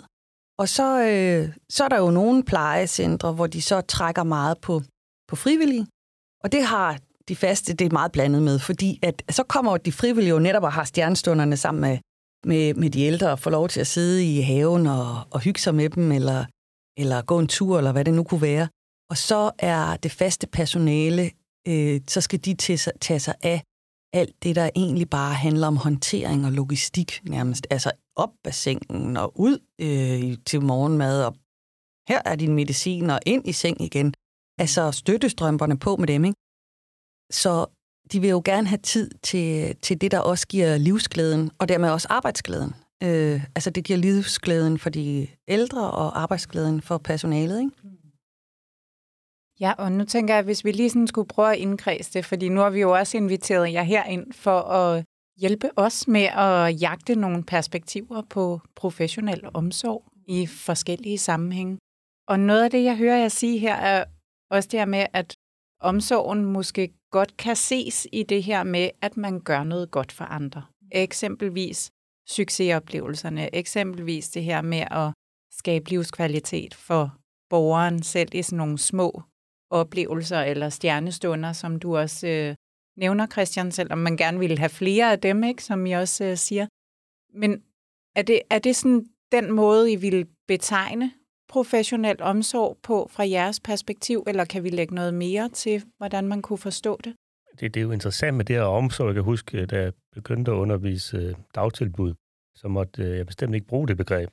Og 0.58 0.70
så, 0.70 0.88
øh, 1.02 1.56
så 1.70 1.84
er 1.84 1.90
der 1.90 1.98
jo 1.98 2.12
nogle 2.12 2.44
plejecentre, 2.44 3.34
hvor 3.34 3.48
de 3.48 3.62
så 3.62 3.82
trækker 3.82 4.24
meget 4.24 4.58
på, 4.62 4.82
på 5.28 5.36
frivillige. 5.36 5.88
Og 6.44 6.52
det 6.52 6.64
har 6.64 7.00
de 7.30 7.36
faste, 7.36 7.74
det 7.74 7.86
er 7.86 7.92
meget 7.92 8.12
blandet 8.12 8.44
med, 8.44 8.60
fordi 8.60 9.00
at, 9.02 9.24
så 9.30 9.44
kommer 9.44 9.78
de 9.78 9.92
frivillige 9.92 10.30
jo 10.30 10.40
netop 10.40 10.64
og 10.64 10.74
har 10.74 10.84
stjernestunderne 10.84 11.58
sammen 11.58 11.82
med, 11.82 11.98
med, 12.46 12.74
med 12.74 12.90
de 12.90 13.02
ældre 13.02 13.32
og 13.32 13.40
får 13.40 13.52
lov 13.52 13.68
til 13.70 13.80
at 13.80 13.88
sidde 13.88 14.36
i 14.36 14.42
haven 14.42 14.88
og, 14.88 15.22
og 15.32 15.40
hygge 15.40 15.62
sig 15.62 15.76
med 15.76 15.90
dem, 15.90 16.12
eller, 16.12 16.46
eller 16.98 17.22
gå 17.22 17.40
en 17.40 17.48
tur, 17.48 17.78
eller 17.78 17.92
hvad 17.92 18.06
det 18.06 18.14
nu 18.14 18.24
kunne 18.24 18.42
være. 18.42 18.68
Og 19.10 19.18
så 19.18 19.52
er 19.60 19.96
det 19.96 20.12
faste 20.12 20.48
personale, 20.48 21.32
øh, 21.68 22.02
så 22.08 22.22
skal 22.22 22.40
de 22.46 22.54
tage 23.02 23.20
sig 23.20 23.36
af 23.44 23.64
alt 24.14 24.44
det, 24.44 24.56
der 24.56 24.70
egentlig 24.76 25.10
bare 25.10 25.34
handler 25.34 25.68
om 25.68 25.78
håndtering 25.78 26.46
og 26.46 26.52
logistik 26.52 27.22
nærmest. 27.24 27.68
Altså 27.70 27.92
op 28.16 28.34
af 28.46 28.54
sengen 28.54 29.18
og 29.18 29.40
ud 29.40 29.60
øh, 29.82 30.38
til 30.46 30.62
morgenmad, 30.62 31.24
og 31.24 31.36
her 32.10 32.22
er 32.26 32.36
din 32.36 32.56
medicin, 32.56 33.10
og 33.10 33.20
ind 33.26 33.48
i 33.48 33.52
seng 33.52 33.82
igen. 33.82 34.14
Altså 34.60 34.92
støttestrømperne 34.92 35.78
på 35.80 35.96
med 35.96 36.08
dem, 36.08 36.26
ikke? 36.26 36.38
Så 37.32 37.66
de 38.12 38.20
vil 38.20 38.30
jo 38.30 38.42
gerne 38.46 38.68
have 38.68 38.78
tid 38.78 39.12
til, 39.24 39.76
til 39.76 40.02
det, 40.02 40.12
der 40.12 40.20
også 40.20 40.48
giver 40.48 40.78
livsglæden, 40.78 41.52
og 41.60 41.70
dermed 41.70 41.90
også 41.90 42.08
arbejdsglæden. 42.10 42.74
Øh, 43.04 43.44
altså 43.56 43.70
det 43.70 43.84
giver 43.84 44.00
livsglæden 44.00 44.80
for 44.80 44.90
de 44.90 45.28
ældre 45.48 45.92
og 45.92 46.22
arbejdsglæden 46.22 46.82
for 46.82 46.98
personalet, 46.98 47.60
ikke? 47.60 47.72
Mm. 47.84 47.90
Ja, 49.60 49.74
og 49.78 49.92
nu 49.92 50.06
tænker 50.06 50.36
jeg, 50.36 50.44
hvis 50.44 50.66
vi 50.66 50.72
lige 50.72 50.90
sådan 50.90 51.08
skulle 51.08 51.28
prøve 51.28 51.52
at 51.52 51.58
indkredse 51.58 52.14
det, 52.14 52.26
fordi 52.26 52.50
nu 52.50 52.60
har 52.60 52.70
vi 52.70 52.82
jo 52.82 52.92
også 52.92 53.18
inviteret 53.18 53.74
jer 53.74 53.84
herind 53.84 54.34
for 54.34 54.60
at 54.60 55.06
hjælpe 55.38 55.70
os 55.76 56.08
med 56.08 56.22
at 56.22 56.82
jagte 56.82 57.16
nogle 57.16 57.44
perspektiver 57.44 58.22
på 58.30 58.62
professionel 58.76 59.42
omsorg 59.54 60.04
i 60.28 60.48
forskellige 60.48 61.18
sammenhænge. 61.18 61.78
Og 62.28 62.40
noget 62.40 62.64
af 62.64 62.72
det, 62.72 62.84
jeg 62.84 62.98
hører 62.98 63.18
jer 63.18 63.28
sige 63.28 63.60
her, 63.60 63.76
er 63.76 64.06
også 64.52 64.70
det 64.72 64.80
her 64.80 64.86
med, 64.86 65.06
at 65.14 65.36
omsorgen 65.86 66.46
måske 66.46 66.94
godt 67.12 67.38
kan 67.38 67.56
ses 67.56 68.08
i 68.12 68.24
det 68.24 68.44
her 68.44 68.64
med, 68.64 68.90
at 69.02 69.18
man 69.18 69.40
gør 69.40 69.64
noget 69.64 69.92
godt 69.92 70.12
for 70.12 70.26
andre. 70.26 70.64
Eksempelvis 70.92 71.92
succesoplevelserne, 72.28 73.56
eksempelvis 73.56 74.30
det 74.30 74.44
her 74.44 74.62
med 74.62 74.84
at 74.92 75.14
skabe 75.52 75.90
livskvalitet 75.90 76.74
for 76.74 77.18
borgeren 77.50 78.04
selv 78.04 78.30
i 78.34 78.42
sådan 78.42 78.58
nogle 78.58 78.78
små 78.78 79.22
oplevelser 79.70 80.42
eller 80.42 80.70
stjernestunder, 80.70 81.54
som 81.54 81.80
du 81.80 81.98
også 81.98 82.28
øh, 82.28 82.56
nævner, 82.98 83.28
Christian, 83.28 83.72
selvom 83.72 83.98
man 83.98 84.18
gerne 84.18 84.40
ville 84.40 84.58
have 84.58 84.70
flere 84.70 85.12
af 85.12 85.20
dem, 85.20 85.44
ikke, 85.44 85.64
som 85.64 85.86
I 85.86 85.92
også 85.92 86.24
øh, 86.24 86.38
siger. 86.38 86.68
Men 87.34 87.64
er 88.16 88.22
det, 88.22 88.42
er 88.50 88.60
det 88.60 88.76
sådan 88.76 89.06
den 89.32 89.52
måde, 89.52 89.92
I 89.92 89.96
vil 89.96 90.28
betegne 90.48 91.12
professionel 91.56 92.22
omsorg 92.22 92.78
på 92.84 93.08
fra 93.12 93.24
jeres 93.30 93.60
perspektiv, 93.60 94.24
eller 94.28 94.46
kan 94.46 94.64
vi 94.64 94.70
lægge 94.70 94.96
noget 94.96 95.14
mere 95.14 95.50
til, 95.50 95.84
hvordan 95.98 96.28
man 96.28 96.42
kunne 96.42 96.58
forstå 96.58 97.00
det? 97.04 97.16
Det, 97.60 97.74
det 97.74 97.80
er 97.80 97.84
jo 97.84 97.92
interessant 97.92 98.38
med 98.38 98.46
det 98.46 98.56
her 98.56 98.64
omsorg. 98.64 99.08
Jeg 99.08 99.16
kan 99.16 99.24
huske, 99.24 99.66
da 99.66 99.82
jeg 99.82 99.94
begyndte 100.14 100.52
at 100.52 100.56
undervise 100.56 101.18
øh, 101.18 101.36
dagtilbud, 101.56 102.14
så 102.56 102.68
måtte 102.68 103.04
øh, 103.04 103.18
jeg 103.18 103.26
bestemt 103.26 103.56
ikke 103.56 103.68
bruge 103.68 103.88
det 103.88 103.98
begreb. 103.98 104.30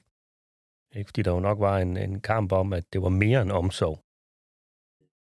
Ikke? 0.95 1.09
Fordi 1.09 1.23
der 1.23 1.31
jo 1.31 1.41
nok 1.41 1.59
var 1.61 1.79
en, 1.79 1.97
en 1.97 2.21
kamp 2.21 2.53
om, 2.53 2.73
at 2.73 2.85
det 2.93 3.03
var 3.03 3.09
mere 3.09 3.43
end 3.43 3.53
omsorg. 3.53 3.99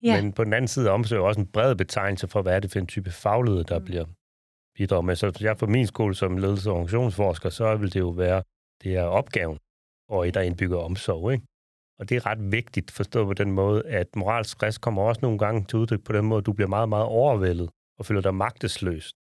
Ja. 0.03 0.23
Men 0.23 0.33
på 0.33 0.45
den 0.45 0.53
anden 0.53 0.69
side 0.69 0.91
omsorg 0.91 1.21
også 1.21 1.41
en 1.41 1.47
bred 1.47 1.75
betegnelse 1.75 2.29
for, 2.29 2.43
hvad 2.43 2.57
er 2.57 2.61
det 2.61 2.71
for 2.73 2.79
en 2.79 2.87
type 2.87 3.11
faglighed, 3.11 3.65
der 3.65 3.79
mm. 3.79 3.85
bliver 3.85 4.05
bidraget 4.77 5.05
med. 5.05 5.17
Så 5.17 5.39
jeg 5.41 5.57
på 5.57 5.67
min 5.67 5.87
skole 5.87 6.15
som 6.15 6.37
ledelse- 6.37 6.71
og 6.71 6.75
organisationsforsker, 6.75 7.51
så 7.51 7.77
vil 7.77 7.93
det 7.95 8.01
jo 8.01 8.09
være, 8.09 8.43
det 8.83 8.97
er 8.97 9.05
opgaven, 9.05 9.59
og 10.09 10.29
i 10.29 10.31
der 10.31 10.41
indbygger 10.41 10.79
omsorg. 10.79 11.33
Ikke? 11.33 11.47
Og 12.01 12.09
det 12.09 12.17
er 12.17 12.27
ret 12.27 12.53
vigtigt 12.53 12.91
forstået 12.91 13.27
på 13.27 13.35
den 13.35 13.53
måde, 13.53 13.87
at 13.87 14.17
moralsk 14.17 14.53
stress 14.53 14.79
kommer 14.79 15.03
også 15.03 15.21
nogle 15.23 15.39
gange 15.39 15.65
til 15.65 15.79
udtryk 15.79 16.05
på 16.05 16.13
den 16.13 16.25
måde, 16.25 16.39
at 16.39 16.47
du 16.47 16.53
bliver 16.53 16.69
meget, 16.69 16.89
meget 16.89 17.05
overvældet 17.05 17.71
og 17.99 18.07
føler 18.07 18.21
dig 18.21 18.35
magtesløs. 18.35 19.15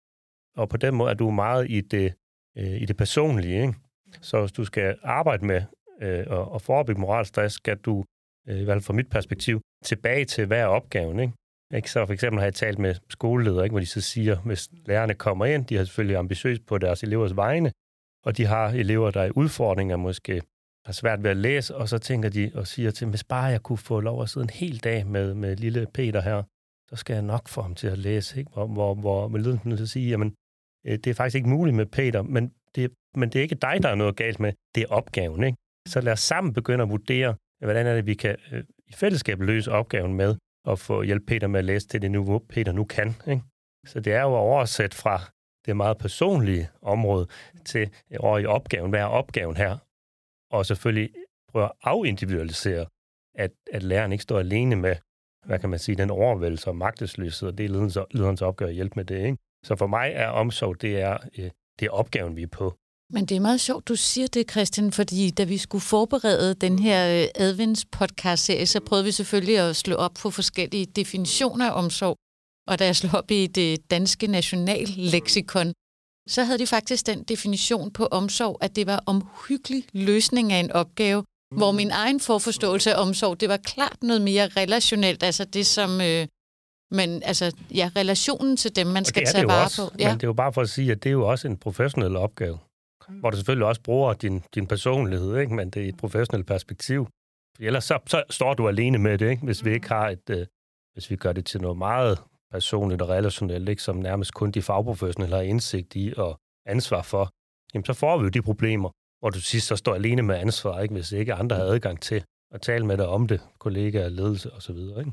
Og 0.56 0.68
på 0.68 0.76
den 0.76 0.94
måde 0.94 1.10
er 1.10 1.14
du 1.14 1.30
meget 1.30 1.70
i 1.70 1.80
det, 1.80 2.14
øh, 2.58 2.82
i 2.82 2.84
det 2.84 2.96
personlige. 2.96 3.62
Ikke? 3.62 3.74
Så 4.20 4.40
hvis 4.40 4.52
du 4.52 4.64
skal 4.64 4.96
arbejde 5.02 5.46
med 5.46 5.62
øh, 6.02 6.24
og, 6.26 6.52
og 6.52 6.62
forebygge 6.62 7.00
moralsk 7.00 7.28
stress, 7.28 7.54
skal 7.54 7.76
du, 7.76 8.04
øh, 8.48 8.60
i 8.60 8.64
hvert 8.64 8.74
fald 8.74 8.84
fra 8.84 8.92
mit 8.92 9.10
perspektiv, 9.10 9.60
tilbage 9.84 10.24
til, 10.24 10.46
hver 10.46 10.66
opgaven, 10.66 11.20
ikke? 11.20 11.32
Ikke? 11.74 11.90
Så 11.90 12.06
for 12.06 12.12
eksempel 12.12 12.38
har 12.38 12.46
jeg 12.46 12.54
talt 12.54 12.78
med 12.78 12.94
skoleledere, 13.08 13.64
ikke? 13.64 13.72
hvor 13.72 13.80
de 13.80 13.86
så 13.86 14.00
siger, 14.00 14.36
hvis 14.36 14.68
lærerne 14.86 15.14
kommer 15.14 15.46
ind, 15.46 15.66
de 15.66 15.76
har 15.76 15.84
selvfølgelig 15.84 16.16
ambitiøst 16.16 16.66
på 16.66 16.78
deres 16.78 17.02
elevers 17.02 17.36
vegne, 17.36 17.72
og 18.24 18.36
de 18.36 18.46
har 18.46 18.68
elever, 18.68 19.10
der 19.10 19.22
er 19.22 19.30
udfordringer, 19.30 19.96
måske 19.96 20.42
har 20.86 20.92
svært 20.92 21.22
ved 21.22 21.30
at 21.30 21.36
læse, 21.36 21.76
og 21.76 21.88
så 21.88 21.98
tænker 21.98 22.28
de 22.28 22.50
og 22.54 22.66
siger 22.66 22.90
til 22.90 23.06
hvis 23.06 23.24
bare 23.24 23.44
jeg 23.44 23.62
kunne 23.62 23.78
få 23.78 24.00
lov 24.00 24.22
at 24.22 24.28
sidde 24.28 24.44
en 24.44 24.50
hel 24.50 24.78
dag 24.78 25.06
med, 25.06 25.34
med 25.34 25.56
lille 25.56 25.86
Peter 25.94 26.20
her, 26.20 26.42
så 26.88 26.96
skal 26.96 27.14
jeg 27.14 27.22
nok 27.22 27.48
få 27.48 27.62
ham 27.62 27.74
til 27.74 27.86
at 27.86 27.98
læse. 27.98 28.38
Ikke? 28.38 28.50
Hvor, 28.52 28.66
hvor, 28.66 28.94
hvor 28.94 29.28
med 29.28 29.40
ledelsen 29.40 29.76
til 29.76 29.82
at 29.82 29.88
sige, 29.88 30.08
jamen, 30.08 30.34
øh, 30.86 30.98
det 30.98 31.06
er 31.06 31.14
faktisk 31.14 31.36
ikke 31.36 31.48
muligt 31.48 31.76
med 31.76 31.86
Peter, 31.86 32.22
men 32.22 32.52
det, 32.74 32.92
men 33.16 33.28
det 33.28 33.38
er 33.38 33.42
ikke 33.42 33.54
dig, 33.54 33.82
der 33.82 33.88
er 33.88 33.94
noget 33.94 34.16
galt 34.16 34.40
med, 34.40 34.52
det 34.74 34.82
er 34.82 34.86
opgaven. 34.88 35.44
Ikke? 35.44 35.58
Så 35.88 36.00
lad 36.00 36.12
os 36.12 36.20
sammen 36.20 36.52
begynde 36.52 36.82
at 36.82 36.90
vurdere, 36.90 37.34
hvordan 37.64 37.86
er 37.86 37.94
det, 37.94 38.06
vi 38.06 38.14
kan 38.14 38.36
øh, 38.52 38.64
i 38.86 38.92
fællesskab 38.92 39.40
løse 39.40 39.72
opgaven 39.72 40.14
med 40.14 40.36
at 40.68 40.78
få 40.78 41.02
hjælp 41.02 41.26
Peter 41.26 41.46
med 41.46 41.58
at 41.58 41.64
læse 41.64 41.88
til 41.88 42.02
det 42.02 42.10
niveau, 42.10 42.38
Peter 42.38 42.72
nu 42.72 42.84
kan. 42.84 43.14
Ikke? 43.28 43.42
Så 43.86 44.00
det 44.00 44.12
er 44.12 44.22
jo 44.22 44.28
oversat 44.28 44.94
fra 44.94 45.20
det 45.66 45.76
meget 45.76 45.98
personlige 45.98 46.68
område 46.82 47.26
til 47.64 47.90
øh, 48.10 48.18
over 48.20 48.38
i 48.38 48.46
opgaven. 48.46 48.90
Hvad 48.90 49.00
er 49.00 49.04
opgaven 49.04 49.56
her? 49.56 49.78
Og 50.52 50.66
selvfølgelig 50.66 51.10
prøve 51.52 51.64
at 51.64 51.72
afindividualisere, 51.82 52.86
at, 53.34 53.50
at 53.72 53.82
læreren 53.82 54.12
ikke 54.12 54.22
står 54.22 54.38
alene 54.38 54.76
med, 54.76 54.96
hvad 55.46 55.58
kan 55.58 55.70
man 55.70 55.78
sige, 55.78 55.96
den 55.96 56.10
overvældelse 56.10 56.68
og 56.70 56.76
magtesløshed, 56.76 57.48
og 57.48 57.58
det 57.58 57.64
er 57.64 57.68
lederens, 57.68 57.98
lederens 58.10 58.42
opgave 58.42 58.68
at 58.68 58.74
hjælpe 58.74 58.92
med 58.96 59.04
det. 59.04 59.24
Ikke? 59.24 59.36
Så 59.64 59.76
for 59.76 59.86
mig 59.86 60.12
er 60.14 60.28
omsorg, 60.28 60.82
det 60.82 61.00
er, 61.00 61.18
øh, 61.38 61.50
det 61.80 61.86
er 61.86 61.90
opgaven, 61.90 62.36
vi 62.36 62.42
er 62.42 62.46
på. 62.46 62.74
Men 63.12 63.26
det 63.26 63.36
er 63.36 63.40
meget 63.40 63.60
sjovt, 63.60 63.88
du 63.88 63.96
siger 63.96 64.28
det, 64.28 64.50
Christian, 64.50 64.92
fordi 64.92 65.30
da 65.30 65.44
vi 65.44 65.58
skulle 65.58 65.82
forberede 65.82 66.54
den 66.54 66.78
her 66.78 67.22
øh, 67.22 67.28
advents-podcast-serie, 67.34 68.66
så 68.66 68.80
prøvede 68.80 69.04
vi 69.04 69.10
selvfølgelig 69.10 69.58
at 69.58 69.76
slå 69.76 69.96
op 69.96 70.14
på 70.22 70.30
forskellige 70.30 70.86
definitioner 70.86 71.70
af 71.70 71.78
omsorg. 71.82 72.16
Og 72.68 72.78
da 72.78 72.84
jeg 72.84 72.96
slog 72.96 73.14
op 73.14 73.30
i 73.30 73.46
det 73.46 73.90
danske 73.90 74.26
nationalleksikon, 74.26 75.72
så 76.28 76.44
havde 76.44 76.58
de 76.58 76.66
faktisk 76.66 77.06
den 77.06 77.22
definition 77.22 77.90
på 77.90 78.06
omsorg, 78.06 78.58
at 78.60 78.76
det 78.76 78.86
var 78.86 79.02
omhyggelig 79.06 79.84
løsning 79.92 80.52
af 80.52 80.60
en 80.60 80.72
opgave, 80.72 81.20
mm. 81.20 81.56
hvor 81.58 81.72
min 81.72 81.90
egen 81.90 82.20
forforståelse 82.20 82.94
af 82.94 83.02
omsorg, 83.02 83.40
det 83.40 83.48
var 83.48 83.56
klart 83.56 84.02
noget 84.02 84.22
mere 84.22 84.48
relationelt, 84.48 85.22
altså 85.22 85.44
det 85.44 85.66
som... 85.66 86.00
Øh, 86.00 86.26
men 86.90 87.22
altså, 87.22 87.56
ja, 87.74 87.90
relationen 87.96 88.56
til 88.56 88.76
dem, 88.76 88.86
man 88.86 89.04
skal 89.04 89.26
tage 89.26 89.46
vare 89.46 89.64
også, 89.64 89.88
på. 89.88 89.96
Ja. 89.98 90.08
Men 90.08 90.14
det 90.14 90.22
er 90.22 90.28
jo 90.28 90.32
bare 90.32 90.52
for 90.52 90.62
at 90.62 90.68
sige, 90.68 90.92
at 90.92 91.02
det 91.02 91.10
er 91.10 91.12
jo 91.12 91.28
også 91.28 91.48
en 91.48 91.56
professionel 91.56 92.16
opgave, 92.16 92.58
mm. 93.08 93.18
hvor 93.18 93.30
du 93.30 93.36
selvfølgelig 93.36 93.66
også 93.66 93.80
bruger 93.82 94.12
din, 94.12 94.42
din 94.54 94.66
personlighed, 94.66 95.38
ikke? 95.38 95.54
men 95.54 95.70
det 95.70 95.84
er 95.84 95.88
et 95.88 95.96
professionelt 95.96 96.46
perspektiv. 96.46 97.08
For 97.56 97.62
ellers 97.62 97.84
så, 97.84 97.98
så 98.06 98.22
står 98.30 98.54
du 98.54 98.68
alene 98.68 98.98
med 98.98 99.18
det, 99.18 99.30
ikke? 99.30 99.44
hvis 99.44 99.64
vi 99.64 99.72
ikke 99.72 99.88
har 99.88 100.08
et, 100.08 100.30
øh, 100.30 100.46
hvis 100.92 101.10
vi 101.10 101.16
gør 101.16 101.32
det 101.32 101.46
til 101.46 101.60
noget 101.60 101.78
meget 101.78 102.18
personligt 102.52 103.02
og 103.02 103.08
relationelt, 103.08 103.68
ikke? 103.68 103.82
som 103.82 103.96
nærmest 103.96 104.34
kun 104.34 104.50
de 104.50 104.62
fagprofessionelle 104.62 105.36
har 105.36 105.42
indsigt 105.42 105.96
i 105.96 106.14
og 106.16 106.38
ansvar 106.66 107.02
for, 107.02 107.30
jamen 107.74 107.84
så 107.84 107.92
får 107.92 108.18
vi 108.18 108.22
jo 108.22 108.28
de 108.28 108.42
problemer, 108.42 108.90
hvor 109.20 109.30
du 109.30 109.40
sidst 109.40 109.66
så 109.66 109.76
står 109.76 109.94
alene 109.94 110.22
med 110.22 110.36
ansvar, 110.36 110.80
ikke? 110.80 110.94
hvis 110.94 111.12
ikke 111.12 111.34
andre 111.34 111.56
har 111.56 111.62
adgang 111.62 112.00
til 112.00 112.24
at 112.54 112.60
tale 112.60 112.86
med 112.86 112.96
dig 112.96 113.08
om 113.08 113.28
det, 113.28 113.40
kollegaer, 113.58 114.08
ledelse 114.08 114.52
osv. 114.52 114.76
Ikke? 114.76 115.12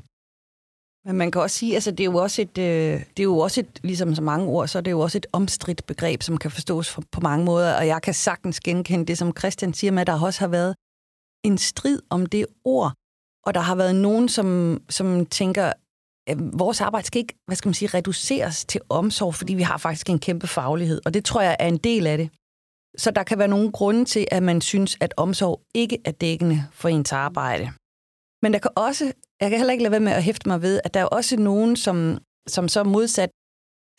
Men 1.06 1.16
man 1.16 1.30
kan 1.30 1.40
også 1.40 1.56
sige, 1.56 1.74
altså 1.74 1.90
det 1.90 2.00
er 2.00 2.04
jo 2.04 2.16
også 2.16 2.42
et, 2.42 2.58
øh, 2.58 3.00
det 3.16 3.20
er 3.20 3.24
jo 3.24 3.38
også 3.38 3.60
et, 3.60 3.80
ligesom 3.82 4.14
så 4.14 4.22
mange 4.22 4.46
ord, 4.46 4.68
så 4.68 4.78
er 4.78 4.82
det 4.82 4.90
jo 4.90 5.00
også 5.00 5.18
et 5.18 5.26
omstridt 5.32 5.86
begreb, 5.86 6.22
som 6.22 6.36
kan 6.36 6.50
forstås 6.50 6.98
på 7.12 7.20
mange 7.20 7.44
måder, 7.44 7.76
og 7.78 7.86
jeg 7.86 8.02
kan 8.02 8.14
sagtens 8.14 8.60
genkende 8.60 9.06
det, 9.06 9.18
som 9.18 9.36
Christian 9.38 9.74
siger 9.74 9.90
med, 9.90 10.00
at 10.00 10.06
der 10.06 10.22
også 10.22 10.40
har 10.40 10.48
været 10.48 10.74
en 11.44 11.58
strid 11.58 12.00
om 12.10 12.26
det 12.26 12.46
ord, 12.64 12.92
og 13.46 13.54
der 13.54 13.60
har 13.60 13.74
været 13.74 13.96
nogen, 13.96 14.28
som, 14.28 14.80
som 14.88 15.26
tænker, 15.26 15.72
Øhm, 16.30 16.58
vores 16.58 16.80
arbejde 16.80 17.06
skal 17.06 17.18
ikke, 17.18 17.34
hvad 17.46 17.56
skal 17.56 17.68
man 17.68 17.74
sige, 17.74 17.88
reduceres 17.94 18.64
til 18.64 18.80
omsorg, 18.88 19.34
fordi 19.34 19.54
vi 19.54 19.62
har 19.62 19.78
faktisk 19.78 20.10
en 20.10 20.18
kæmpe 20.18 20.46
faglighed, 20.46 21.00
og 21.06 21.14
det 21.14 21.24
tror 21.24 21.40
jeg 21.40 21.56
er 21.58 21.68
en 21.68 21.76
del 21.76 22.06
af 22.06 22.18
det. 22.18 22.30
Så 22.96 23.10
der 23.10 23.22
kan 23.22 23.38
være 23.38 23.48
nogle 23.48 23.72
grunde 23.72 24.04
til, 24.04 24.26
at 24.30 24.42
man 24.42 24.60
synes, 24.60 24.96
at 25.00 25.14
omsorg 25.16 25.60
ikke 25.74 25.98
er 26.04 26.10
dækkende 26.10 26.66
for 26.72 26.88
ens 26.88 27.12
arbejde. 27.12 27.72
Men 28.42 28.52
der 28.52 28.58
kan 28.58 28.70
også, 28.76 29.12
jeg 29.40 29.50
kan 29.50 29.58
heller 29.58 29.72
ikke 29.72 29.82
lade 29.82 29.90
være 29.90 30.00
med 30.00 30.12
at 30.12 30.22
hæfte 30.22 30.48
mig 30.48 30.62
ved, 30.62 30.80
at 30.84 30.94
der 30.94 31.00
er 31.00 31.04
også 31.04 31.36
nogen, 31.36 31.76
som, 31.76 32.18
som 32.48 32.68
så 32.68 32.84
modsat 32.84 33.30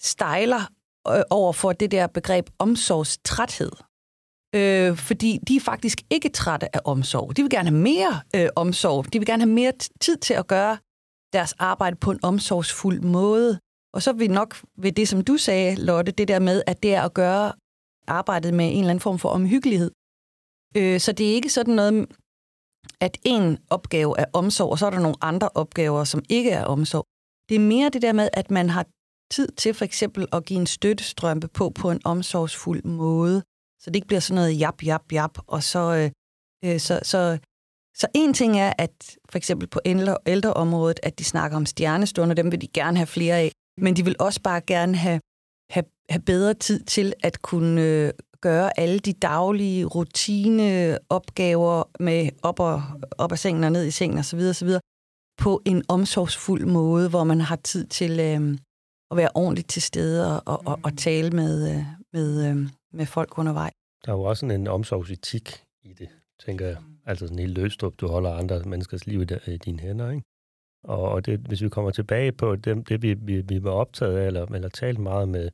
stejler 0.02 0.62
øh, 1.08 1.24
over 1.30 1.54
for 1.54 1.72
det 1.74 1.92
der 1.92 2.08
begreb 2.08 2.50
omsorgstræthed. 2.60 3.72
Øh, 4.56 4.98
fordi 4.98 5.40
de 5.48 5.56
er 5.56 5.60
faktisk 5.60 6.02
ikke 6.10 6.30
trætte 6.30 6.76
af 6.76 6.80
omsorg. 6.86 7.38
De 7.38 7.42
vil 7.42 7.52
gerne 7.52 7.70
have 7.70 7.82
mere 7.82 8.22
øh, 8.36 8.50
omsorg. 8.56 9.14
De 9.14 9.20
vil 9.20 9.26
gerne 9.26 9.44
have 9.44 9.54
mere 9.54 9.74
tid 10.02 10.18
til 10.18 10.34
at 10.34 10.48
gøre 10.48 10.78
deres 11.38 11.54
arbejde 11.54 11.96
på 11.96 12.12
en 12.12 12.20
omsorgsfuld 12.24 13.02
måde. 13.02 13.60
Og 13.96 14.02
så 14.02 14.12
vil 14.14 14.32
nok 14.32 14.50
ved 14.78 14.92
det, 14.92 15.08
som 15.08 15.22
du 15.30 15.38
sagde, 15.38 15.76
Lotte, 15.76 16.12
det 16.12 16.28
der 16.28 16.40
med, 16.40 16.58
at 16.68 16.84
det 16.84 16.92
er 16.96 17.02
at 17.02 17.14
gøre 17.14 17.54
arbejdet 18.08 18.54
med 18.54 18.66
en 18.66 18.78
eller 18.78 18.90
anden 18.90 19.06
form 19.08 19.20
for 19.20 19.30
omhyggelighed. 19.30 19.92
Øh, 20.78 21.00
så 21.00 21.12
det 21.12 21.30
er 21.30 21.34
ikke 21.34 21.50
sådan 21.50 21.76
noget, 21.76 22.08
at 23.00 23.18
en 23.24 23.58
opgave 23.70 24.20
er 24.20 24.26
omsorg, 24.34 24.72
og 24.72 24.80
så 24.80 24.86
er 24.86 24.90
der 24.90 25.00
nogle 25.00 25.22
andre 25.22 25.50
opgaver, 25.56 26.04
som 26.04 26.24
ikke 26.30 26.52
er 26.52 26.66
omsorg. 26.66 27.06
Det 27.50 27.56
er 27.56 27.60
mere 27.74 27.90
det 27.90 28.02
der 28.02 28.14
med, 28.14 28.30
at 28.34 28.52
man 28.52 28.70
har 28.70 28.86
tid 29.32 29.48
til 29.62 29.74
for 29.74 29.86
eksempel 29.86 30.28
at 30.34 30.46
give 30.46 30.60
en 30.60 30.68
støttestrømpe 30.68 31.48
på 31.48 31.70
på 31.70 31.92
en 31.92 32.02
omsorgsfuld 32.06 32.84
måde, 32.84 33.44
så 33.82 33.90
det 33.90 33.96
ikke 33.96 34.08
bliver 34.08 34.20
sådan 34.20 34.36
noget 34.36 34.60
jap, 34.60 34.84
jap, 34.84 35.12
jap, 35.12 35.38
og 35.48 35.64
så, 35.64 35.84
øh, 36.00 36.12
øh 36.66 36.80
så, 36.80 37.00
så, 37.04 37.40
så 37.96 38.08
en 38.14 38.34
ting 38.34 38.60
er, 38.60 38.74
at 38.78 39.18
for 39.30 39.38
eksempel 39.38 39.68
på 39.68 39.80
ældreområdet, 40.26 41.00
at 41.04 41.20
de 41.20 41.24
snakker 41.24 41.58
om 41.58 41.66
stjernestunder, 41.66 42.36
dem 42.36 42.52
vil 42.52 42.62
de 42.62 42.68
gerne 42.68 42.98
have 42.98 43.08
flere 43.08 43.38
af, 43.38 43.52
men 43.78 43.96
de 43.96 44.06
vil 44.06 44.16
også 44.20 44.42
bare 44.42 44.62
gerne 44.62 44.96
have, 44.98 45.20
have, 45.70 45.86
have 46.10 46.22
bedre 46.22 46.54
tid 46.54 46.84
til 46.84 47.14
at 47.24 47.42
kunne 47.42 47.82
øh, 47.82 48.12
gøre 48.42 48.80
alle 48.80 49.00
de 49.00 49.14
daglige 49.14 49.86
rutineopgaver 49.86 51.84
med 52.00 52.30
op 52.44 52.60
og, 52.60 52.84
op 53.18 53.32
af 53.32 53.40
sengen 53.40 53.64
og 53.64 53.72
ned 53.72 53.86
i 53.86 53.92
sengen 53.92 54.20
osv. 54.20 54.40
osv. 54.40 54.70
på 55.38 55.62
en 55.66 55.84
omsorgsfuld 55.88 56.66
måde, 56.66 57.10
hvor 57.10 57.24
man 57.24 57.42
har 57.42 57.56
tid 57.56 57.88
til 57.88 58.20
øh, 58.20 58.58
at 59.12 59.18
være 59.18 59.30
ordentligt 59.36 59.70
til 59.70 59.82
stede 59.82 60.42
og, 60.42 60.62
og, 60.66 60.80
og 60.84 60.98
tale 60.98 61.32
med, 61.32 61.76
øh, 61.76 61.84
med, 62.14 62.50
øh, 62.50 62.70
med 62.94 63.06
folk 63.06 63.38
undervejs. 63.38 63.74
Der 64.06 64.12
er 64.12 64.16
jo 64.16 64.24
også 64.24 64.40
sådan 64.40 64.62
en 64.62 64.68
omsorgsetik 64.68 65.64
i 65.84 65.94
det, 65.94 66.10
tænker 66.46 66.68
jeg. 66.68 66.78
Altså 67.06 67.28
sådan 67.28 67.40
en 67.40 67.58
helt 67.58 67.84
du 68.02 68.08
holder 68.08 68.34
andre 68.34 68.60
menneskers 68.60 69.08
liv 69.08 69.22
i, 69.22 69.52
i 69.52 69.58
dine 69.58 69.80
hænder, 69.80 70.12
ikke? 70.12 70.24
Og, 70.84 71.26
det, 71.26 71.40
hvis 71.40 71.62
vi 71.62 71.70
kommer 71.70 71.92
tilbage 71.92 72.32
på 72.32 72.56
det, 72.56 72.90
det 72.90 73.02
vi, 73.02 73.14
vi, 73.14 73.42
vi 73.42 73.64
var 73.64 73.72
optaget 73.72 74.18
af, 74.18 74.28
eller, 74.28 74.46
eller 74.46 74.70
talt 74.70 75.00
meget 75.00 75.30
med, 75.30 75.50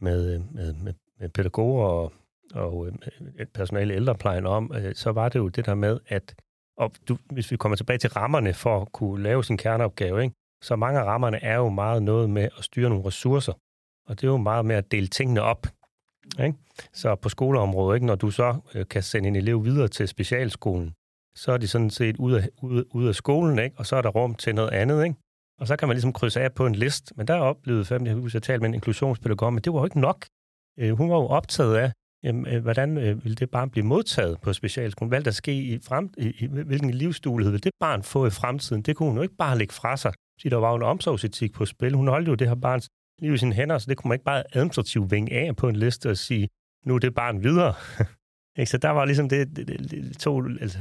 med, 0.00 0.34
øh, 0.34 0.54
med, 0.54 0.72
med 0.72 0.94
med 1.20 1.28
pædagoger 1.28 1.86
og, 1.86 2.12
og 2.54 2.86
øh, 2.86 3.46
personale 3.46 3.94
i 3.94 3.96
ældreplejen 3.96 4.46
om, 4.46 4.72
øh, 4.74 4.94
så 4.94 5.12
var 5.12 5.28
det 5.28 5.38
jo 5.38 5.48
det 5.48 5.66
der 5.66 5.74
med, 5.74 6.00
at 6.08 6.34
og 6.76 6.92
du, 7.08 7.16
hvis 7.32 7.50
vi 7.50 7.56
kommer 7.56 7.76
tilbage 7.76 7.98
til 7.98 8.10
rammerne 8.10 8.54
for 8.54 8.80
at 8.80 8.92
kunne 8.92 9.22
lave 9.22 9.44
sin 9.44 9.56
kerneopgave, 9.56 10.22
ikke? 10.22 10.34
så 10.62 10.76
mange 10.76 11.00
af 11.00 11.04
rammerne 11.04 11.42
er 11.42 11.56
jo 11.56 11.68
meget 11.68 12.02
noget 12.02 12.30
med 12.30 12.48
at 12.58 12.64
styre 12.64 12.88
nogle 12.88 13.06
ressourcer. 13.06 13.52
Og 14.08 14.20
det 14.20 14.24
er 14.24 14.30
jo 14.30 14.36
meget 14.36 14.64
med 14.64 14.76
at 14.76 14.92
dele 14.92 15.06
tingene 15.06 15.42
op. 15.42 15.66
Ikke? 16.44 16.58
Så 16.92 17.14
på 17.14 17.28
skoleområdet, 17.28 17.96
ikke? 17.96 18.06
når 18.06 18.14
du 18.14 18.30
så 18.30 18.60
øh, 18.74 18.86
kan 18.86 19.02
sende 19.02 19.28
en 19.28 19.36
elev 19.36 19.64
videre 19.64 19.88
til 19.88 20.08
specialskolen, 20.08 20.92
så 21.36 21.52
er 21.52 21.56
de 21.56 21.68
sådan 21.68 21.90
set 21.90 22.16
ude 22.16 22.42
af, 22.42 22.48
ude, 22.62 22.94
ude 22.94 23.08
af 23.08 23.14
skolen, 23.14 23.58
ikke? 23.58 23.78
og 23.78 23.86
så 23.86 23.96
er 23.96 24.02
der 24.02 24.08
rum 24.08 24.34
til 24.34 24.54
noget 24.54 24.70
andet. 24.70 25.04
Ikke? 25.04 25.16
Og 25.60 25.66
så 25.66 25.76
kan 25.76 25.88
man 25.88 25.94
ligesom 25.94 26.12
krydse 26.12 26.40
af 26.40 26.52
på 26.54 26.66
en 26.66 26.74
list. 26.74 27.12
Men 27.16 27.26
der 27.26 27.34
oplevede 27.34 27.84
fem, 27.84 28.06
jeg 28.06 28.14
husker, 28.14 28.38
jeg 28.38 28.42
talte 28.42 28.60
med 28.60 28.68
en 28.68 28.74
inklusionspædagog, 28.74 29.52
men 29.52 29.62
det 29.62 29.72
var 29.72 29.78
jo 29.78 29.84
ikke 29.84 30.00
nok. 30.00 30.26
Øh, 30.78 30.92
hun 30.92 31.10
var 31.10 31.16
jo 31.16 31.26
optaget 31.26 31.76
af, 31.76 31.92
jamen, 32.22 32.46
øh, 32.46 32.62
hvordan 32.62 32.96
vil 33.24 33.40
det 33.40 33.50
barn 33.50 33.70
blive 33.70 33.86
modtaget 33.86 34.40
på 34.40 34.52
specialskolen? 34.52 35.08
Hvad 35.08 35.22
der 35.22 35.30
ske 35.30 35.54
i, 35.54 35.78
frem, 35.78 36.10
i, 36.18 36.34
i 36.38 36.46
hvilken 36.46 36.90
livsduelighed 36.90 37.52
vil 37.52 37.64
det 37.64 37.72
barn 37.80 38.02
få 38.02 38.26
i 38.26 38.30
fremtiden? 38.30 38.82
Det 38.82 38.96
kunne 38.96 39.08
hun 39.08 39.16
jo 39.16 39.22
ikke 39.22 39.36
bare 39.36 39.58
lægge 39.58 39.74
fra 39.74 39.96
sig. 39.96 40.12
Så 40.40 40.48
der 40.48 40.56
var 40.56 40.70
jo 40.70 40.76
en 40.76 40.82
omsorgsetik 40.82 41.52
på 41.52 41.66
spil. 41.66 41.94
Hun 41.94 42.08
holdt 42.08 42.28
jo 42.28 42.34
det 42.34 42.48
her 42.48 42.54
barns 42.54 42.88
liv 43.18 43.34
i 43.34 43.38
sine 43.38 43.54
hænder, 43.54 43.78
så 43.78 43.86
det 43.88 43.96
kunne 43.96 44.08
man 44.08 44.16
ikke 44.16 44.24
bare 44.24 44.42
administrativt 44.52 45.10
vinge 45.10 45.32
af 45.32 45.56
på 45.56 45.68
en 45.68 45.76
liste 45.76 46.10
og 46.10 46.16
sige, 46.16 46.48
nu 46.86 46.94
er 46.94 46.98
det 46.98 47.14
barn 47.14 47.42
videre. 47.42 47.74
så 48.70 48.78
der 48.78 48.90
var 48.90 49.04
ligesom 49.04 49.28
det, 49.28 49.56
det, 49.56 49.68
det, 49.68 49.90
det 49.90 50.18
to, 50.18 50.42
altså, 50.60 50.78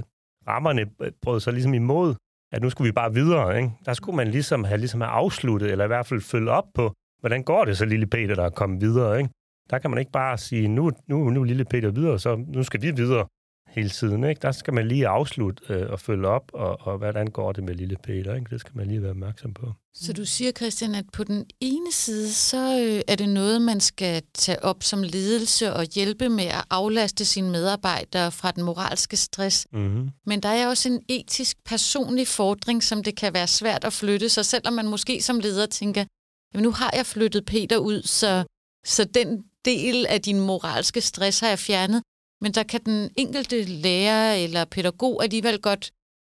rammerne 0.47 0.85
brød 1.21 1.39
sig 1.39 1.53
ligesom 1.53 1.73
imod, 1.73 2.15
at 2.51 2.61
nu 2.61 2.69
skulle 2.69 2.87
vi 2.87 2.91
bare 2.91 3.13
videre. 3.13 3.57
Ikke? 3.57 3.71
Der 3.85 3.93
skulle 3.93 4.15
man 4.15 4.27
ligesom 4.27 4.63
have, 4.63 4.77
ligesom 4.77 5.01
have 5.01 5.11
afsluttet, 5.11 5.71
eller 5.71 5.85
i 5.85 5.87
hvert 5.87 6.05
fald 6.05 6.21
følge 6.21 6.51
op 6.51 6.67
på, 6.73 6.93
hvordan 7.19 7.43
går 7.43 7.65
det 7.65 7.77
så, 7.77 7.85
lille 7.85 8.07
Peter, 8.07 8.35
der 8.35 8.43
er 8.43 8.49
kommet 8.49 8.81
videre. 8.81 9.17
Ikke? 9.17 9.29
Der 9.69 9.79
kan 9.79 9.89
man 9.89 9.99
ikke 9.99 10.11
bare 10.11 10.37
sige, 10.37 10.67
nu, 10.67 10.91
nu, 11.07 11.29
nu 11.29 11.43
lille 11.43 11.65
Peter 11.65 11.91
videre, 11.91 12.19
så 12.19 12.35
nu 12.35 12.63
skal 12.63 12.81
vi 12.81 12.91
videre 12.91 13.27
hele 13.73 13.89
tiden. 13.89 14.23
Ikke? 14.23 14.39
Der 14.41 14.51
skal 14.51 14.73
man 14.73 14.87
lige 14.87 15.07
afslutte 15.07 15.63
øh, 15.69 15.89
og 15.89 15.99
følge 15.99 16.27
op, 16.27 16.51
og, 16.53 16.87
og 16.87 16.97
hvordan 16.97 17.27
går 17.27 17.51
det 17.51 17.63
med 17.63 17.75
lille 17.75 17.97
Peter. 18.03 18.35
Ikke? 18.35 18.47
Det 18.49 18.59
skal 18.59 18.71
man 18.75 18.87
lige 18.87 19.01
være 19.01 19.11
opmærksom 19.11 19.53
på. 19.53 19.73
Så 19.93 20.13
du 20.13 20.25
siger, 20.25 20.51
Christian, 20.51 20.95
at 20.95 21.05
på 21.13 21.23
den 21.23 21.45
ene 21.59 21.91
side, 21.91 22.33
så 22.33 22.79
øh, 22.79 23.01
er 23.07 23.15
det 23.15 23.29
noget, 23.29 23.61
man 23.61 23.79
skal 23.79 24.21
tage 24.33 24.63
op 24.63 24.83
som 24.83 25.03
ledelse 25.03 25.73
og 25.73 25.85
hjælpe 25.85 26.29
med 26.29 26.45
at 26.45 26.63
aflaste 26.69 27.25
sine 27.25 27.49
medarbejdere 27.49 28.31
fra 28.31 28.51
den 28.51 28.63
moralske 28.63 29.17
stress. 29.17 29.67
Mm-hmm. 29.73 30.09
Men 30.25 30.39
der 30.39 30.49
er 30.49 30.67
også 30.67 30.89
en 30.89 31.01
etisk, 31.09 31.57
personlig 31.65 32.27
fordring, 32.27 32.83
som 32.83 33.03
det 33.03 33.15
kan 33.17 33.33
være 33.33 33.47
svært 33.47 33.83
at 33.83 33.93
flytte. 33.93 34.29
Så 34.29 34.43
selvom 34.43 34.73
man 34.73 34.87
måske 34.87 35.21
som 35.21 35.39
leder 35.39 35.65
tænker, 35.65 36.05
jamen 36.53 36.63
nu 36.63 36.71
har 36.71 36.91
jeg 36.95 37.05
flyttet 37.05 37.45
Peter 37.45 37.77
ud, 37.77 38.01
så, 38.01 38.43
så 38.85 39.03
den 39.03 39.43
del 39.65 40.05
af 40.05 40.21
din 40.21 40.39
moralske 40.39 41.01
stress 41.01 41.39
har 41.39 41.47
jeg 41.47 41.59
fjernet, 41.59 42.03
men 42.43 42.51
der 42.51 42.63
kan 42.63 42.81
den 42.85 43.11
enkelte 43.15 43.63
lærer 43.63 44.33
eller 44.43 44.65
pædagog 44.65 45.23
alligevel 45.23 45.61
godt 45.61 45.91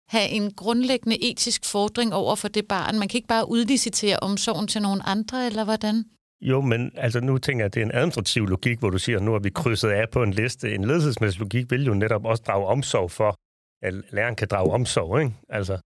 have 0.10 0.30
en 0.30 0.53
grundlæggende 0.53 1.18
etisk 1.30 1.65
fordring 1.65 2.13
over 2.13 2.36
for 2.36 2.48
det 2.48 2.68
barn. 2.68 3.00
Man 3.00 3.08
kan 3.08 3.18
ikke 3.18 3.27
bare 3.27 3.50
udlicitere 3.50 4.18
omsorgen 4.22 4.68
til 4.68 4.82
nogen 4.82 5.01
andre, 5.06 5.46
eller 5.46 5.63
hvordan? 5.63 5.96
Jo, 6.41 6.62
men 6.62 6.91
altså 6.96 7.20
nu 7.20 7.38
tænker 7.38 7.63
jeg, 7.63 7.65
at 7.65 7.74
det 7.74 7.82
er 7.82 7.86
en 7.86 7.96
administrativ 7.96 8.46
logik, 8.46 8.80
hvor 8.80 8.89
du 8.89 8.98
siger, 8.98 9.18
at 9.18 9.24
nu 9.24 9.32
har 9.32 9.39
vi 9.39 9.50
krydset 9.50 9.89
af 9.89 10.10
på 10.10 10.24
en 10.24 10.34
liste. 10.34 10.75
En 10.75 10.84
ledelsesmæssig 10.84 11.39
logik 11.39 11.72
vil 11.72 11.86
jo 11.86 11.94
netop 11.94 12.25
også 12.25 12.44
drage 12.48 12.65
omsorg 12.65 13.12
for, 13.12 13.36
at 13.88 13.94
læreren 14.13 14.36
kan 14.36 14.48
drage 14.48 14.72
omsorg. 14.72 15.22
Ikke? 15.22 15.36
Altså, 15.50 15.80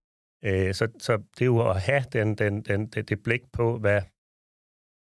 øh, 0.44 0.74
så, 0.74 0.88
så 0.98 1.16
det 1.16 1.40
er 1.40 1.46
jo 1.46 1.70
at 1.70 1.80
have 1.80 2.04
den, 2.12 2.34
den, 2.34 2.62
den, 2.62 2.86
det, 2.86 3.08
det 3.08 3.22
blik 3.22 3.40
på, 3.52 3.78
hvad 3.78 4.02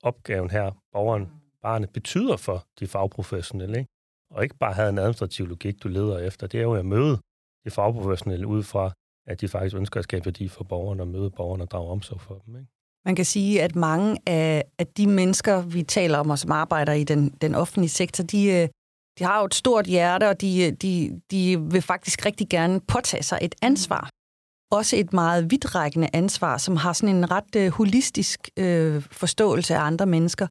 opgaven 0.03 0.51
her, 0.51 0.71
borgeren 0.93 1.27
barnet 1.63 1.91
betyder 1.91 2.37
for 2.37 2.67
de 2.81 2.87
fagprofessionelle, 2.87 3.79
ikke? 3.79 3.92
Og 4.33 4.43
ikke 4.43 4.57
bare 4.57 4.73
have 4.73 4.89
en 4.89 4.99
administrativ 4.99 5.47
logik, 5.47 5.83
du 5.83 5.89
leder 5.89 6.19
efter. 6.19 6.47
Det 6.47 6.59
er 6.59 6.63
jo 6.63 6.75
at 6.75 6.87
møde 6.87 7.19
de 7.65 7.71
fagprofessionelle 7.71 8.47
ud 8.47 8.63
fra, 8.63 8.93
at 9.27 9.41
de 9.41 9.49
faktisk 9.49 9.77
ønsker 9.77 9.99
at 9.99 10.05
skabe 10.05 10.25
værdi 10.25 10.49
for 10.49 10.65
borgerne 10.65 11.03
og 11.03 11.09
møde 11.09 11.31
borgerne 11.31 11.65
og 11.65 11.71
drage 11.71 11.91
omsorg 11.91 12.21
for 12.21 12.35
dem. 12.47 12.57
Ikke? 12.57 12.69
Man 13.05 13.17
kan 13.17 13.25
sige, 13.25 13.63
at 13.63 13.77
mange 13.77 14.19
af, 14.27 14.65
af 14.79 14.87
de 14.87 15.07
mennesker, 15.07 15.63
vi 15.63 15.83
taler 15.83 16.19
om, 16.19 16.31
og 16.31 16.39
som 16.39 16.53
arbejder 16.53 16.93
i 16.93 17.05
den, 17.05 17.29
den 17.29 17.55
offentlige 17.55 17.91
sektor, 17.91 18.25
de, 18.25 18.47
øh, 18.47 18.69
de 19.19 19.25
har 19.25 19.39
jo 19.39 19.45
et 19.45 19.55
stort 19.55 19.87
hjerte, 19.87 20.29
og 20.29 20.41
de, 20.41 20.71
de, 20.71 21.21
de 21.31 21.61
vil 21.61 21.83
faktisk 21.83 22.27
rigtig 22.27 22.49
gerne 22.49 22.81
påtage 22.81 23.23
sig 23.23 23.39
et 23.43 23.55
ansvar. 23.63 24.11
Også 24.71 24.97
et 24.97 25.13
meget 25.13 25.51
vidtrækkende 25.51 26.09
ansvar, 26.13 26.59
som 26.59 26.77
har 26.77 26.93
sådan 26.93 27.17
en 27.17 27.31
ret 27.31 27.57
øh, 27.57 27.73
holistisk 27.73 28.41
øh, 28.59 29.03
forståelse 29.03 29.75
af 29.75 29.81
andre 29.81 30.07
mennesker. 30.07 30.47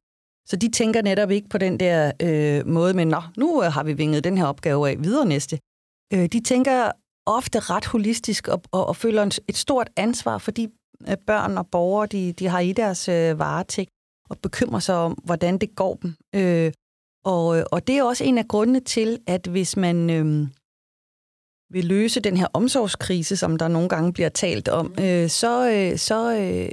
Så 0.48 0.56
de 0.56 0.70
tænker 0.70 1.02
netop 1.02 1.30
ikke 1.30 1.48
på 1.48 1.58
den 1.58 1.80
der 1.80 2.12
uh, 2.22 2.68
måde 2.68 2.94
med, 2.94 3.04
Nå, 3.04 3.22
nu 3.36 3.60
har 3.60 3.84
vi 3.84 3.92
vinget 3.92 4.24
den 4.24 4.38
her 4.38 4.44
opgave 4.44 4.90
af 4.90 4.96
videre 5.04 5.26
næste. 5.26 5.58
Uh, 6.14 6.24
de 6.24 6.40
tænker 6.40 6.92
ofte 7.26 7.60
ret 7.60 7.86
holistisk 7.86 8.48
og, 8.48 8.62
og, 8.72 8.86
og 8.86 8.96
føler 8.96 9.38
et 9.48 9.56
stort 9.56 9.90
ansvar 9.96 10.38
for 10.38 10.50
de 10.50 10.68
uh, 11.08 11.14
børn 11.26 11.58
og 11.58 11.66
borgere, 11.66 12.06
de, 12.06 12.32
de 12.32 12.48
har 12.48 12.60
i 12.60 12.72
deres 12.72 13.08
uh, 13.08 13.38
varetægt, 13.38 13.90
og 14.30 14.38
bekymrer 14.38 14.80
sig 14.80 14.94
om, 14.94 15.12
hvordan 15.12 15.58
det 15.58 15.76
går 15.76 15.94
dem. 16.02 16.14
Uh, 16.36 16.72
og, 17.24 17.64
og 17.72 17.86
det 17.86 17.98
er 17.98 18.02
også 18.02 18.24
en 18.24 18.38
af 18.38 18.48
grundene 18.48 18.80
til, 18.80 19.18
at 19.26 19.46
hvis 19.46 19.76
man 19.76 20.10
øh, 20.10 20.48
vil 21.70 21.84
løse 21.84 22.20
den 22.20 22.36
her 22.36 22.46
omsorgskrise, 22.52 23.36
som 23.36 23.58
der 23.58 23.68
nogle 23.68 23.88
gange 23.88 24.12
bliver 24.12 24.28
talt 24.28 24.68
om, 24.68 24.94
øh, 25.00 25.28
så, 25.28 25.70
øh, 25.70 25.98
så 25.98 26.36
øh, 26.36 26.68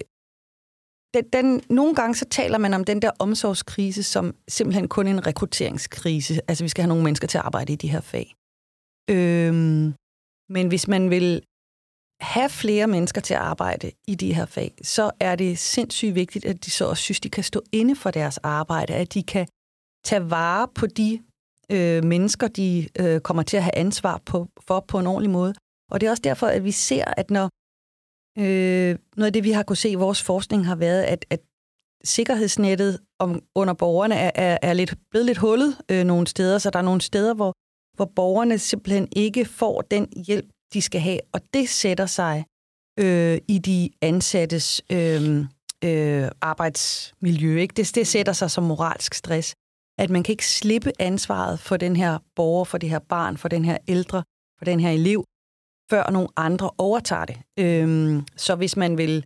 den, 1.13 1.24
den, 1.34 1.62
nogle 1.70 1.96
gange 1.96 2.16
så 2.16 2.25
taler 2.25 2.58
man 2.58 2.74
om 2.74 2.84
den 2.84 3.01
der 3.01 3.12
omsorgskrise 3.20 4.04
som 4.04 4.36
simpelthen 4.48 4.88
kun 4.88 5.08
en 5.08 5.28
rekrutteringskrise. 5.28 6.42
Altså, 6.48 6.63
vi 6.63 6.70
skal 6.70 6.82
have 6.82 6.88
nogle 6.88 7.04
mennesker 7.04 7.28
til 7.28 7.38
at 7.38 7.44
arbejde 7.44 7.74
i 7.74 7.75
de 7.75 7.88
her 7.88 8.01
fag. 8.01 8.34
Øhm, 9.10 9.94
men 10.50 10.68
hvis 10.68 10.88
man 10.88 11.10
vil 11.10 11.42
have 12.22 12.50
flere 12.50 12.88
mennesker 12.88 13.22
til 13.22 13.34
at 13.34 13.39
arbejde 13.39 13.92
i 14.08 14.16
de 14.16 14.34
her 14.34 14.46
fag, 14.46 14.74
så 14.82 15.12
er 15.20 15.36
det 15.36 15.60
sindssygt 15.60 16.16
vigtigt, 16.16 16.46
at 16.46 16.66
de 16.66 16.72
så 16.72 16.86
også 16.86 17.04
synes, 17.04 17.20
de 17.20 17.30
kan 17.30 17.44
stå 17.44 17.62
inde 17.72 17.96
for 17.96 18.12
deres 18.12 18.38
arbejde, 18.38 18.94
at 18.94 19.13
de 19.13 19.24
kan 19.24 19.48
tage 20.06 20.30
vare 20.30 20.68
på 20.75 20.88
de 20.88 21.22
øh, 21.72 22.04
mennesker, 22.04 22.48
de 22.48 22.89
øh, 23.00 23.20
kommer 23.22 23.44
til 23.44 23.58
at 23.58 23.63
have 23.63 23.78
ansvar 23.78 24.22
på, 24.25 24.50
for 24.68 24.80
på 24.80 25.00
en 25.00 25.08
ordentlig 25.08 25.32
måde. 25.32 25.54
Og 25.92 26.01
det 26.01 26.08
er 26.08 26.12
også 26.12 26.22
derfor, 26.24 26.48
at 26.48 26.63
vi 26.63 26.72
ser, 26.72 27.06
at 27.18 27.32
når 27.32 27.50
øh, 28.39 28.98
noget 29.17 29.25
af 29.25 29.34
det, 29.34 29.43
vi 29.43 29.51
har 29.51 29.63
kunne 29.63 29.75
se 29.75 29.89
i 29.89 29.96
vores 29.96 30.24
forskning, 30.24 30.65
har 30.65 30.75
været, 30.75 31.03
at, 31.03 31.25
at 31.29 31.39
sikkerhedsnettet 32.03 33.00
om, 33.19 33.41
under 33.55 33.74
borgerne 33.74 34.15
er, 34.15 34.31
er, 34.36 34.58
er 34.62 34.74
lidt, 34.74 34.93
blevet 35.12 35.25
lidt 35.25 35.38
hullet 35.38 35.77
øh, 35.91 36.03
nogle 36.03 36.27
steder, 36.27 36.58
så 36.58 36.69
der 36.69 36.79
er 36.79 36.84
nogle 36.84 37.01
steder, 37.01 37.34
hvor, 37.34 37.53
hvor 37.96 38.12
borgerne 38.15 38.60
simpelthen 38.60 39.08
ikke 39.15 39.46
får 39.46 39.81
den 39.81 40.08
hjælp, 40.27 40.46
de 40.74 40.81
skal 40.81 41.01
have, 41.01 41.19
og 41.34 41.41
det 41.53 41.69
sætter 41.69 42.05
sig 42.05 42.46
øh, 43.00 43.38
i 43.48 43.58
de 43.58 43.89
ansattes 44.01 44.81
øh, 44.91 45.39
øh, 45.84 46.29
arbejdsmiljø. 46.41 47.60
Ikke? 47.60 47.74
Det, 47.74 47.96
det 47.96 48.08
sætter 48.08 48.34
sig 48.34 48.51
som 48.51 48.63
moralsk 48.63 49.13
stress 49.13 49.55
at 50.00 50.10
man 50.10 50.24
kan 50.24 50.34
ikke 50.34 50.48
slippe 50.48 50.91
ansvaret 51.00 51.60
for 51.60 51.77
den 51.77 51.96
her 51.96 52.17
borger, 52.36 52.63
for 52.63 52.77
det 52.77 52.89
her 52.89 53.00
barn, 53.00 53.38
for 53.38 53.48
den 53.48 53.65
her 53.65 53.77
ældre, 53.88 54.24
for 54.58 54.65
den 54.65 54.79
her 54.79 54.89
elev, 54.89 55.24
før 55.89 56.10
nogle 56.10 56.29
andre 56.36 56.72
overtager 56.77 57.25
det. 57.25 57.38
Øhm, 57.60 58.27
så 58.38 58.55
hvis 58.55 58.77
man 58.77 58.98
vil 58.98 59.24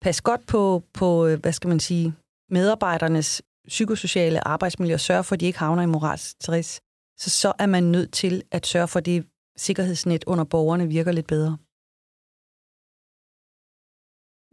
passe 0.00 0.22
godt 0.22 0.46
på, 0.46 0.82
på, 0.94 1.36
hvad 1.36 1.52
skal 1.52 1.68
man 1.68 1.80
sige, 1.80 2.14
medarbejdernes 2.50 3.42
psykosociale 3.68 4.48
arbejdsmiljø 4.48 4.94
og 4.94 5.00
sørge 5.00 5.24
for, 5.24 5.34
at 5.34 5.40
de 5.40 5.46
ikke 5.46 5.58
havner 5.58 5.82
i 5.82 5.86
moralsk 5.86 6.30
stress, 6.30 6.80
så, 7.18 7.30
så 7.30 7.52
er 7.58 7.66
man 7.66 7.84
nødt 7.84 8.12
til 8.12 8.42
at 8.50 8.66
sørge 8.66 8.88
for, 8.88 8.98
at 8.98 9.06
det 9.06 9.26
sikkerhedsnet 9.56 10.24
under 10.26 10.44
borgerne 10.44 10.88
virker 10.88 11.12
lidt 11.12 11.26
bedre. 11.26 11.56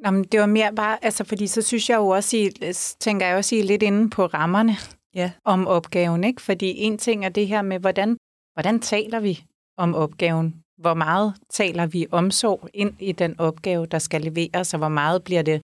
Nå, 0.03 0.11
men 0.11 0.23
det 0.23 0.39
var 0.39 0.45
mere 0.45 0.75
bare, 0.75 1.05
altså 1.05 1.23
fordi 1.23 1.47
så 1.47 1.61
synes 1.61 1.89
jeg 1.89 1.97
jo 1.97 2.07
også, 2.07 2.37
I, 2.37 2.49
tænker 2.99 3.27
jeg 3.27 3.37
også, 3.37 3.55
I 3.55 3.61
lidt 3.61 3.83
inde 3.83 4.09
på 4.09 4.25
rammerne 4.25 4.73
ja. 5.15 5.31
om 5.45 5.67
opgaven. 5.67 6.23
Ikke? 6.23 6.41
Fordi 6.41 6.77
en 6.77 6.97
ting 6.97 7.25
er 7.25 7.29
det 7.29 7.47
her 7.47 7.61
med, 7.61 7.79
hvordan, 7.79 8.17
hvordan 8.53 8.79
taler 8.79 9.19
vi 9.19 9.43
om 9.77 9.95
opgaven? 9.95 10.63
Hvor 10.79 10.93
meget 10.93 11.33
taler 11.49 11.87
vi 11.87 12.07
omsorg 12.11 12.69
ind 12.73 12.93
i 12.99 13.11
den 13.11 13.39
opgave, 13.39 13.85
der 13.85 13.99
skal 13.99 14.21
leveres, 14.21 14.73
og 14.73 14.77
hvor 14.77 14.89
meget 14.89 15.23
bliver 15.23 15.41
det 15.41 15.61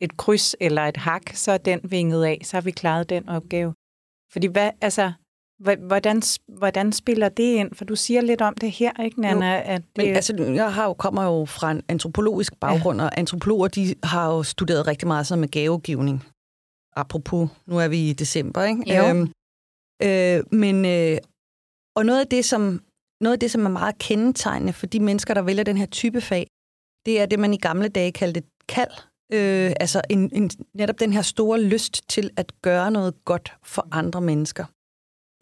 et 0.00 0.16
kryds 0.16 0.56
eller 0.60 0.82
et 0.82 0.96
hak, 0.96 1.22
så 1.34 1.52
er 1.52 1.58
den 1.58 1.80
vinget 1.84 2.24
af, 2.24 2.40
så 2.42 2.56
har 2.56 2.62
vi 2.62 2.70
klaret 2.70 3.10
den 3.10 3.28
opgave. 3.28 3.74
Fordi 4.32 4.46
hvad, 4.46 4.70
altså, 4.80 5.12
hvordan, 5.88 6.22
hvordan 6.48 6.92
spiller 6.92 7.28
det 7.28 7.54
ind? 7.54 7.74
For 7.74 7.84
du 7.84 7.96
siger 7.96 8.20
lidt 8.20 8.42
om 8.42 8.54
det 8.54 8.70
her, 8.70 9.02
ikke, 9.02 9.20
Nana? 9.20 9.54
Jo, 9.54 9.62
at 9.64 9.82
det... 9.96 10.04
Men 10.04 10.14
altså, 10.16 10.44
jeg 10.54 10.74
har 10.74 10.84
jo, 10.84 10.92
kommer 10.92 11.24
jo 11.24 11.44
fra 11.44 11.70
en 11.70 11.82
antropologisk 11.88 12.60
baggrund, 12.60 13.00
ja. 13.00 13.06
og 13.06 13.18
antropologer 13.18 13.68
de 13.68 13.94
har 14.04 14.26
jo 14.26 14.42
studeret 14.42 14.86
rigtig 14.86 15.08
meget 15.08 15.26
sådan 15.26 15.40
med 15.40 15.48
gavegivning 15.48 16.24
apropos, 16.96 17.50
nu 17.66 17.78
er 17.78 17.88
vi 17.88 18.10
i 18.10 18.12
december, 18.12 18.64
ikke? 18.64 18.96
Jo. 18.96 19.08
Øhm, 19.08 19.32
øh, 20.02 20.44
men, 20.52 20.84
øh, 20.84 21.18
og 21.96 22.06
noget 22.06 22.20
af, 22.20 22.26
det, 22.26 22.44
som, 22.44 22.80
noget 23.20 23.32
af 23.32 23.40
det, 23.40 23.50
som 23.50 23.66
er 23.66 23.70
meget 23.70 23.98
kendetegnende 23.98 24.72
for 24.72 24.86
de 24.86 25.00
mennesker, 25.00 25.34
der 25.34 25.42
vælger 25.42 25.64
den 25.64 25.76
her 25.76 25.86
type 25.86 26.20
fag, 26.20 26.46
det 27.06 27.20
er 27.20 27.26
det, 27.26 27.38
man 27.38 27.54
i 27.54 27.56
gamle 27.56 27.88
dage 27.88 28.12
kaldte 28.12 28.42
kald. 28.68 28.92
Øh, 29.32 29.72
altså 29.80 30.02
en, 30.10 30.30
en, 30.34 30.50
netop 30.74 31.00
den 31.00 31.12
her 31.12 31.22
store 31.22 31.60
lyst 31.60 32.08
til 32.08 32.30
at 32.36 32.52
gøre 32.62 32.90
noget 32.90 33.24
godt 33.24 33.52
for 33.62 33.88
andre 33.92 34.20
mennesker. 34.20 34.64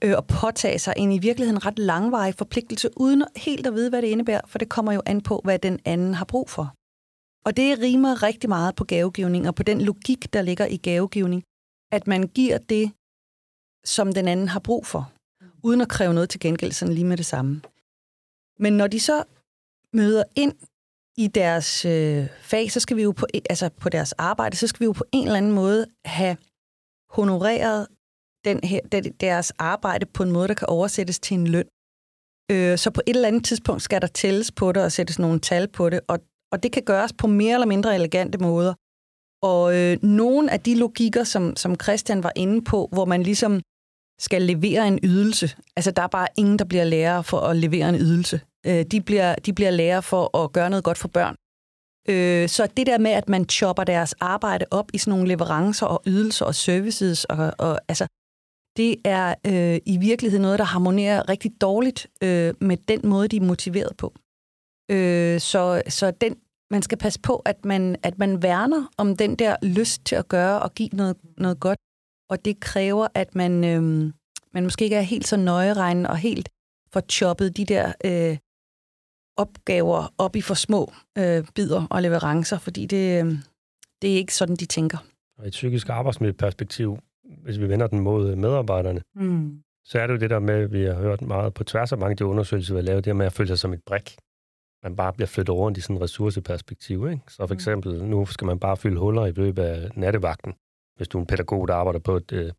Øh, 0.05 0.17
og 0.17 0.27
påtage 0.27 0.79
sig 0.79 0.95
en 0.97 1.13
i 1.13 1.19
virkeligheden 1.19 1.67
ret 1.67 1.79
langvarig 1.79 2.35
forpligtelse, 2.35 2.91
uden 2.97 3.25
helt 3.37 3.67
at 3.67 3.75
vide, 3.75 3.91
hvad 3.91 4.03
det 4.03 4.09
indebærer, 4.09 4.41
for 4.47 4.59
det 4.59 4.69
kommer 4.69 4.93
jo 4.93 5.03
an 5.07 5.21
på, 5.21 5.41
hvad 5.45 5.59
den 5.59 5.81
anden 5.85 6.15
har 6.15 6.25
brug 6.25 6.51
for. 6.51 6.75
Og 7.47 7.57
det 7.57 7.79
rimer 7.79 8.23
rigtig 8.23 8.49
meget 8.49 8.75
på 8.75 8.85
gavegivning 8.85 9.49
og 9.49 9.55
på 9.55 9.63
den 9.63 9.81
logik, 9.81 10.33
der 10.33 10.43
ligger 10.43 10.67
i 10.67 10.77
gavegivning, 10.77 11.43
at 11.93 12.07
man 12.07 12.23
giver 12.29 12.59
det, 12.59 12.93
som 13.85 14.13
den 14.13 14.29
anden 14.29 14.49
har 14.49 14.61
brug 14.61 14.87
for, 14.87 15.13
uden 15.63 15.81
at 15.81 15.89
kræve 15.89 16.15
noget 16.15 16.31
til 16.31 16.41
gengæld 16.41 16.73
sådan 16.73 16.95
lige 16.95 17.05
med 17.05 17.17
det 17.17 17.27
samme. 17.27 17.61
Men 18.59 18.73
når 18.73 18.87
de 18.87 19.01
så 19.01 19.25
møder 19.93 20.25
ind 20.37 20.55
i 21.17 21.27
deres 21.27 21.85
øh, 21.85 22.29
fag, 22.41 22.73
så 22.73 22.81
skal 22.81 22.97
vi 22.97 23.03
jo 23.03 23.13
på, 23.13 23.27
e, 23.35 23.41
altså 23.51 23.69
på 23.69 23.89
deres 23.89 24.13
arbejde, 24.13 24.57
så 24.57 24.67
skal 24.67 24.81
vi 24.81 24.85
jo 24.85 24.93
på 24.93 25.05
en 25.13 25.27
eller 25.27 25.39
anden 25.39 25.53
måde 25.53 25.87
have 26.05 26.37
honoreret 27.11 27.87
den 28.45 28.61
her, 28.65 28.81
deres 29.21 29.51
arbejde 29.51 30.07
på 30.07 30.23
en 30.23 30.33
måde, 30.33 30.49
der 30.49 30.55
kan 30.55 30.69
oversættes 30.69 31.19
til 31.19 31.35
en 31.35 31.47
løn. 31.47 31.69
Øh, 32.51 32.79
så 32.79 32.91
på 32.91 33.01
et 33.07 33.17
eller 33.17 33.29
andet 33.29 33.45
tidspunkt 33.45 33.83
skal 33.83 34.01
der 34.01 34.07
tælles 34.07 34.53
på 34.53 34.73
det 34.73 34.85
og 34.85 34.93
sættes 34.93 35.19
nogle 35.19 35.41
tal 35.41 35.69
på 35.69 35.91
det, 35.91 36.01
og 36.09 36.21
og 36.53 36.63
det 36.63 36.73
kan 36.73 36.83
gøres 36.83 37.13
på 37.13 37.27
mere 37.27 37.55
eller 37.55 37.67
mindre 37.67 37.95
elegante 37.95 38.39
måder. 38.39 38.75
Og 39.43 39.77
øh, 39.77 40.03
nogle 40.03 40.51
af 40.51 40.61
de 40.61 40.75
logikker, 40.75 41.25
som, 41.25 41.57
som 41.57 41.81
Christian 41.83 42.23
var 42.23 42.33
inde 42.37 42.65
på, 42.65 42.89
hvor 42.93 43.05
man 43.05 43.23
ligesom 43.23 43.61
skal 44.19 44.43
levere 44.43 44.89
en 44.89 44.99
ydelse. 45.03 45.57
Altså, 45.77 45.91
der 45.91 46.03
er 46.03 46.07
bare 46.07 46.29
ingen, 46.37 46.59
der 46.59 46.65
bliver 46.65 46.85
lærer 46.85 47.23
for 47.23 47.41
at 47.41 47.57
levere 47.57 47.89
en 47.89 47.95
ydelse. 47.95 48.41
Øh, 48.67 48.85
de, 48.85 49.01
bliver, 49.01 49.35
de 49.35 49.53
bliver 49.53 49.71
lærer 49.71 50.01
for 50.01 50.45
at 50.45 50.53
gøre 50.53 50.71
noget 50.71 50.85
godt 50.85 50.99
for 50.99 51.09
børn. 51.09 51.37
Øh, 52.09 52.49
så 52.49 52.67
det 52.77 52.87
der 52.87 52.99
med, 52.99 53.11
at 53.11 53.29
man 53.29 53.49
chopper 53.49 53.85
deres 53.85 54.13
arbejde 54.13 54.65
op 54.71 54.91
i 54.95 54.99
sådan 54.99 55.11
nogle 55.11 55.29
leverancer 55.29 55.87
og 55.87 56.03
ydelser 56.07 56.45
og 56.45 56.55
services, 56.55 57.25
og, 57.25 57.53
og 57.59 57.81
altså, 57.89 58.07
det 58.77 58.97
er 59.05 59.35
øh, 59.47 59.81
i 59.87 59.97
virkeligheden 59.97 60.43
noget, 60.43 60.59
der 60.59 60.65
harmonerer 60.65 61.29
rigtig 61.29 61.51
dårligt 61.61 62.07
øh, 62.23 62.55
med 62.61 62.77
den 62.77 63.01
måde, 63.05 63.29
de 63.29 63.37
er 63.37 63.41
motiveret 63.41 63.97
på. 63.97 64.15
Øh, 64.91 65.41
så, 65.41 65.83
så 65.89 66.11
den, 66.11 66.37
man 66.71 66.83
skal 66.83 66.99
passe 66.99 67.21
på, 67.21 67.43
at 67.45 67.65
man, 67.65 67.97
at 68.03 68.19
man 68.19 68.43
værner 68.43 68.87
om 68.97 69.17
den 69.17 69.37
der 69.37 69.57
lyst 69.63 70.05
til 70.05 70.17
at 70.17 70.29
gøre 70.29 70.63
og 70.63 70.75
give 70.75 70.89
noget, 70.93 71.17
noget 71.37 71.61
godt. 71.61 71.79
Og 72.31 72.45
det 72.45 72.61
kræver, 72.61 73.09
at 73.15 73.35
man, 73.35 73.65
øh, 73.65 74.13
man 74.53 74.63
måske 74.63 74.85
ikke 74.85 74.97
er 74.97 75.01
helt 75.01 75.27
så 75.27 75.37
nøjeregnende 75.37 76.11
og 76.11 76.17
helt 76.17 76.49
får 76.93 77.03
choppet 77.11 77.57
de 77.57 77.65
der 77.65 77.93
øh, 78.05 78.37
opgaver 79.37 80.15
op 80.19 80.37
i 80.37 80.41
for 80.41 80.55
små 80.55 80.93
øh, 81.19 81.45
bidder 81.55 81.87
og 81.91 82.03
leverancer, 82.03 82.59
fordi 82.59 82.87
det, 82.87 83.25
øh, 83.25 83.33
det 84.03 84.13
er 84.13 84.17
ikke 84.17 84.35
sådan, 84.35 84.57
de 84.57 84.67
tænker. 84.67 84.99
Og 85.39 85.45
i 85.45 85.49
et 85.49 85.53
psykisk 85.53 85.89
arbejdsmiljøperspektiv, 85.89 86.99
hvis 87.43 87.59
vi 87.59 87.69
vender 87.69 87.87
den 87.87 88.01
mod 88.01 88.37
medarbejderne, 88.37 89.03
mm. 89.15 89.63
så 89.85 89.99
er 89.99 90.07
det 90.07 90.15
jo 90.15 90.19
det 90.19 90.31
der 90.31 90.39
med, 90.39 90.67
vi 90.67 90.85
har 90.85 90.95
hørt 90.95 91.23
meget 91.23 91.55
på 91.55 91.65
tværs 91.65 91.93
af 91.93 91.99
mange 91.99 92.11
af 92.11 92.17
de 92.17 92.27
undersøgelser, 92.27 92.75
vi 92.75 92.79
har 92.79 92.85
lavet, 92.85 93.05
det 93.05 93.17
med 93.17 93.27
at 93.27 93.33
føle 93.33 93.49
sig 93.49 93.59
som 93.59 93.73
et 93.73 93.83
brik 93.87 94.17
man 94.83 94.97
bare 94.97 95.13
bliver 95.13 95.27
flyttet 95.27 95.55
rundt 95.55 95.79
i 95.79 95.81
sådan 95.81 95.97
et 95.97 96.03
ressourceperspektiv. 96.03 97.11
Ikke? 97.11 97.23
Så 97.29 97.37
for 97.37 97.47
mm. 97.47 97.53
eksempel, 97.53 98.05
nu 98.05 98.27
skal 98.27 98.47
man 98.47 98.59
bare 98.59 98.77
fylde 98.77 99.01
huller 99.01 99.27
i 99.27 99.33
løbet 99.33 99.63
af 99.63 99.91
nattevagten. 99.95 100.55
Hvis 100.99 101.09
du 101.09 101.19
er 101.19 101.23
en 101.23 101.27
pædagog, 101.27 101.69
der 101.69 101.75
arbejder 101.75 102.01
på 102.01 102.17
et, 102.17 102.33
øh, 102.33 102.53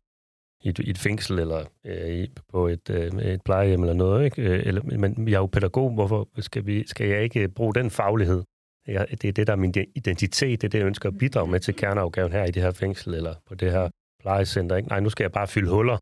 i, 0.62 0.68
et, 0.68 0.78
i 0.78 0.90
et 0.90 0.98
fængsel 0.98 1.38
eller 1.38 1.64
øh, 1.84 2.28
på 2.48 2.66
et, 2.66 2.90
øh, 2.90 3.22
et 3.22 3.42
plejehjem 3.42 3.80
eller 3.80 3.94
noget. 3.94 4.24
Ikke? 4.24 4.42
Øh, 4.42 4.66
eller, 4.66 4.82
men 4.82 5.28
jeg 5.28 5.34
er 5.34 5.40
jo 5.40 5.46
pædagog, 5.46 5.90
hvorfor 5.94 6.28
skal, 6.38 6.66
vi, 6.66 6.86
skal 6.86 7.08
jeg 7.08 7.22
ikke 7.22 7.48
bruge 7.48 7.74
den 7.74 7.90
faglighed? 7.90 8.42
Jeg, 8.86 9.06
det 9.10 9.24
er 9.24 9.32
det, 9.32 9.46
der 9.46 9.52
er 9.52 9.56
min 9.56 9.74
identitet, 9.94 10.62
det 10.62 10.66
er 10.66 10.70
det, 10.70 10.78
jeg 10.78 10.86
ønsker 10.86 11.08
at 11.08 11.18
bidrage 11.18 11.50
med 11.50 11.60
til 11.60 11.76
kerneopgaven 11.76 12.32
her 12.32 12.44
i 12.44 12.50
det 12.50 12.62
her 12.62 12.70
fængsel 12.70 13.14
eller 13.14 13.34
på 13.46 13.54
det 13.54 13.72
her 13.72 13.88
plejecenter. 14.20 14.76
Ikke? 14.76 14.88
Nej, 14.88 15.00
nu 15.00 15.10
skal 15.10 15.24
jeg 15.24 15.32
bare 15.32 15.46
fylde 15.46 15.70
huller, 15.70 15.98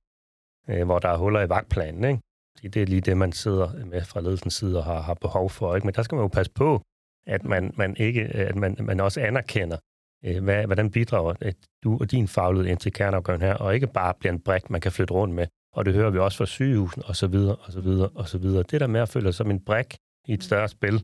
øh, 0.68 0.84
hvor 0.84 0.98
der 0.98 1.08
er 1.08 1.16
huller 1.16 1.40
i 1.40 1.48
vagtplanen. 1.48 2.04
Ikke? 2.04 2.20
Fordi 2.56 2.68
det 2.68 2.82
er 2.82 2.86
lige 2.86 3.00
det, 3.00 3.16
man 3.16 3.32
sidder 3.32 3.84
med 3.84 4.04
fra 4.04 4.20
ledelsens 4.20 4.54
side 4.54 4.78
og 4.78 4.84
har, 4.84 5.00
har 5.00 5.14
behov 5.14 5.50
for. 5.50 5.74
Ikke? 5.74 5.86
Men 5.86 5.94
der 5.94 6.02
skal 6.02 6.16
man 6.16 6.24
jo 6.24 6.28
passe 6.28 6.52
på, 6.52 6.82
at 7.26 7.44
man, 7.44 7.74
man, 7.76 7.96
ikke, 7.96 8.22
at 8.22 8.56
man, 8.56 8.76
man 8.80 9.00
også 9.00 9.20
anerkender, 9.20 9.76
Øh, 10.24 10.44
hvad, 10.44 10.66
hvordan 10.66 10.90
bidrager 10.90 11.34
at 11.40 11.56
du 11.84 11.98
og 12.00 12.10
din 12.10 12.28
faglighed 12.28 12.70
ind 12.70 12.78
til 12.78 12.92
kerneopgaven 12.92 13.42
her, 13.42 13.54
og 13.54 13.74
ikke 13.74 13.86
bare 13.86 14.14
bliver 14.20 14.32
en 14.32 14.40
brik, 14.40 14.70
man 14.70 14.80
kan 14.80 14.92
flytte 14.92 15.14
rundt 15.14 15.34
med 15.34 15.46
og 15.78 15.84
det 15.84 15.94
hører 15.94 16.10
vi 16.10 16.18
også 16.18 16.38
fra 16.38 16.46
sygehusen, 16.46 17.02
og 17.06 17.16
så 17.16 17.26
videre, 17.26 17.56
og 17.56 17.72
så 17.72 17.80
videre, 17.80 18.08
og 18.14 18.28
så 18.28 18.38
videre. 18.38 18.62
Det 18.70 18.80
der 18.80 18.86
med 18.86 19.00
at 19.00 19.08
føle 19.08 19.32
som 19.32 19.50
en 19.50 19.60
brik 19.60 19.96
i 20.28 20.32
et 20.32 20.44
større 20.44 20.68
spil, 20.68 21.02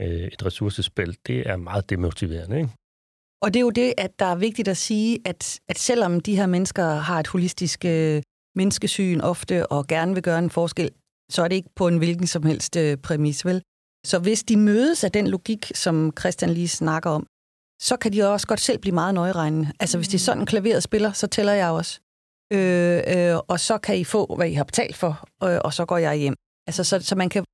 øh, 0.00 0.26
et 0.34 0.46
ressourcespil, 0.46 1.16
det 1.26 1.48
er 1.50 1.56
meget 1.56 1.90
demotiverende, 1.90 2.56
ikke? 2.56 2.70
Og 3.42 3.54
det 3.54 3.60
er 3.60 3.66
jo 3.68 3.70
det, 3.70 3.94
at 3.98 4.18
der 4.18 4.24
er 4.24 4.36
vigtigt 4.36 4.68
at 4.68 4.76
sige, 4.76 5.18
at, 5.24 5.60
at 5.68 5.78
selvom 5.78 6.20
de 6.20 6.36
her 6.36 6.46
mennesker 6.46 6.84
har 6.84 7.20
et 7.20 7.26
holistisk 7.26 7.84
øh, 7.84 8.22
menneskesyn 8.54 9.20
ofte 9.20 9.66
og 9.66 9.86
gerne 9.86 10.14
vil 10.14 10.22
gøre 10.22 10.38
en 10.38 10.50
forskel, 10.50 10.90
så 11.30 11.42
er 11.42 11.48
det 11.48 11.56
ikke 11.56 11.70
på 11.76 11.88
en 11.88 11.98
hvilken 11.98 12.26
som 12.26 12.42
helst 12.42 12.76
øh, 12.76 12.96
præmis, 12.96 13.44
vel? 13.44 13.62
Så 14.06 14.18
hvis 14.18 14.42
de 14.42 14.56
mødes 14.56 15.04
af 15.04 15.12
den 15.12 15.26
logik, 15.28 15.72
som 15.74 16.12
Christian 16.18 16.50
lige 16.50 16.68
snakker 16.68 17.10
om, 17.10 17.26
så 17.82 17.96
kan 17.96 18.12
de 18.12 18.32
også 18.32 18.46
godt 18.46 18.60
selv 18.60 18.78
blive 18.78 18.94
meget 18.94 19.14
nøjeregnende. 19.14 19.72
Altså, 19.80 19.98
hvis 19.98 20.08
det 20.08 20.14
er 20.14 20.18
sådan 20.18 20.42
en 20.42 20.46
klaveret 20.46 20.82
spiller, 20.82 21.12
så 21.12 21.26
tæller 21.26 21.52
jeg 21.52 21.70
også. 21.70 22.00
Øh, 22.52 23.02
øh, 23.06 23.36
og 23.48 23.60
så 23.60 23.78
kan 23.78 23.98
I 23.98 24.04
få, 24.04 24.34
hvad 24.36 24.48
I 24.48 24.52
har 24.52 24.64
betalt 24.64 24.96
for, 24.96 25.28
øh, 25.44 25.60
og 25.64 25.74
så 25.74 25.84
går 25.84 25.96
jeg 25.98 26.16
hjem. 26.16 26.34
Altså, 26.66 26.84
så, 26.84 27.00
så 27.00 27.14
man 27.14 27.28
kan, 27.28 27.44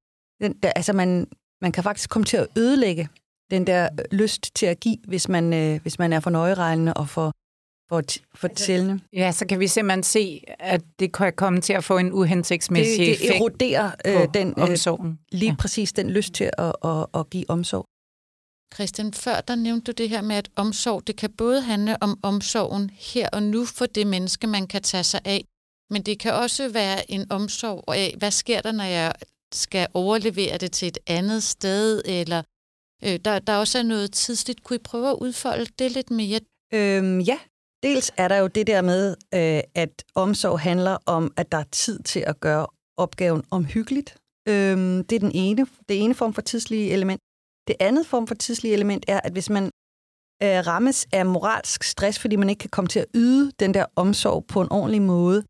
den, 0.42 0.52
der, 0.62 0.70
altså 0.76 0.92
man, 0.92 1.26
man 1.62 1.72
kan 1.72 1.84
faktisk 1.84 2.10
komme 2.10 2.26
til 2.26 2.36
at 2.36 2.46
ødelægge 2.56 3.08
den 3.50 3.66
der 3.66 3.88
lyst 4.12 4.54
til 4.54 4.66
at 4.66 4.80
give, 4.80 4.96
hvis 5.06 5.28
man, 5.28 5.52
øh, 5.52 5.82
hvis 5.82 5.98
man 5.98 6.12
er 6.12 6.20
for 6.20 6.30
nøjeregnende 6.30 6.94
og 6.94 7.08
for, 7.08 7.32
for, 7.88 8.02
for 8.34 8.48
altså, 8.48 8.64
tællende. 8.64 9.00
Ja, 9.12 9.32
så 9.32 9.46
kan 9.46 9.60
vi 9.60 9.66
simpelthen 9.66 10.02
se, 10.02 10.42
at 10.58 10.80
det 10.98 11.12
kan 11.12 11.32
komme 11.32 11.60
til 11.60 11.72
at 11.72 11.84
få 11.84 11.98
en 11.98 12.12
uhensigtsmæssig 12.12 13.06
det, 13.06 13.18
det 13.18 13.36
eroderer 13.36 13.90
øh, 14.06 14.28
den, 14.34 14.48
øh, 14.48 14.64
omsorgen. 14.64 15.18
Lige 15.32 15.50
ja. 15.50 15.56
præcis 15.56 15.92
den 15.92 16.10
lyst 16.10 16.32
til 16.34 16.50
at, 16.58 16.72
at, 16.84 17.06
at 17.14 17.30
give 17.30 17.50
omsorg. 17.50 17.86
Christian, 18.74 19.12
før 19.12 19.40
der 19.40 19.54
nævnte 19.54 19.92
du 19.92 20.02
det 20.02 20.08
her 20.08 20.22
med, 20.22 20.36
at 20.36 20.48
omsorg, 20.56 21.06
det 21.06 21.16
kan 21.16 21.32
både 21.32 21.60
handle 21.60 22.02
om 22.02 22.18
omsorgen 22.22 22.90
her 22.90 23.28
og 23.32 23.42
nu 23.42 23.64
for 23.64 23.86
det 23.86 24.06
menneske, 24.06 24.46
man 24.46 24.66
kan 24.66 24.82
tage 24.82 25.04
sig 25.04 25.20
af, 25.24 25.44
men 25.90 26.02
det 26.02 26.18
kan 26.18 26.32
også 26.32 26.68
være 26.68 27.10
en 27.10 27.32
omsorg 27.32 27.84
af, 27.94 28.14
hvad 28.18 28.30
sker 28.30 28.60
der, 28.60 28.72
når 28.72 28.84
jeg 28.84 29.12
skal 29.52 29.86
overlevere 29.94 30.58
det 30.58 30.72
til 30.72 30.88
et 30.88 30.98
andet 31.06 31.42
sted, 31.42 32.02
eller 32.04 32.42
øh, 33.04 33.18
der, 33.24 33.38
der 33.38 33.56
også 33.56 33.78
er 33.78 33.82
noget 33.82 34.12
tidsligt. 34.12 34.64
Kunne 34.64 34.76
I 34.76 34.82
prøve 34.84 35.10
at 35.10 35.16
udfolde 35.20 35.66
det 35.78 35.92
lidt 35.92 36.10
mere? 36.10 36.40
Øhm, 36.74 37.20
ja, 37.20 37.38
dels 37.82 38.12
er 38.16 38.28
der 38.28 38.36
jo 38.36 38.46
det 38.46 38.66
der 38.66 38.82
med, 38.82 39.16
øh, 39.34 39.60
at 39.74 40.04
omsorg 40.14 40.60
handler 40.60 40.98
om, 41.06 41.32
at 41.36 41.52
der 41.52 41.58
er 41.58 41.68
tid 41.72 41.98
til 42.02 42.24
at 42.26 42.40
gøre 42.40 42.66
opgaven 42.96 43.42
omhyggeligt. 43.50 44.16
Øhm, 44.48 45.04
det 45.04 45.16
er 45.16 45.20
den 45.20 45.32
ene, 45.34 45.66
det 45.88 46.02
ene 46.04 46.14
form 46.14 46.34
for 46.34 46.42
tidslige 46.42 46.90
element. 46.90 47.22
Det 47.68 47.76
andet 47.80 48.06
form 48.06 48.26
for 48.26 48.34
tidslige 48.34 48.74
element 48.74 49.04
er, 49.08 49.20
at 49.20 49.32
hvis 49.32 49.50
man 49.50 49.64
øh, 50.42 50.66
rammes 50.66 51.06
af 51.12 51.26
moralsk 51.26 51.82
stress, 51.82 52.18
fordi 52.18 52.36
man 52.36 52.50
ikke 52.50 52.60
kan 52.60 52.70
komme 52.70 52.88
til 52.88 53.00
at 53.00 53.06
yde 53.14 53.52
den 53.60 53.74
der 53.74 53.86
omsorg 53.96 54.46
på 54.46 54.60
en 54.60 54.72
ordentlig 54.72 55.02
måde, 55.02 55.44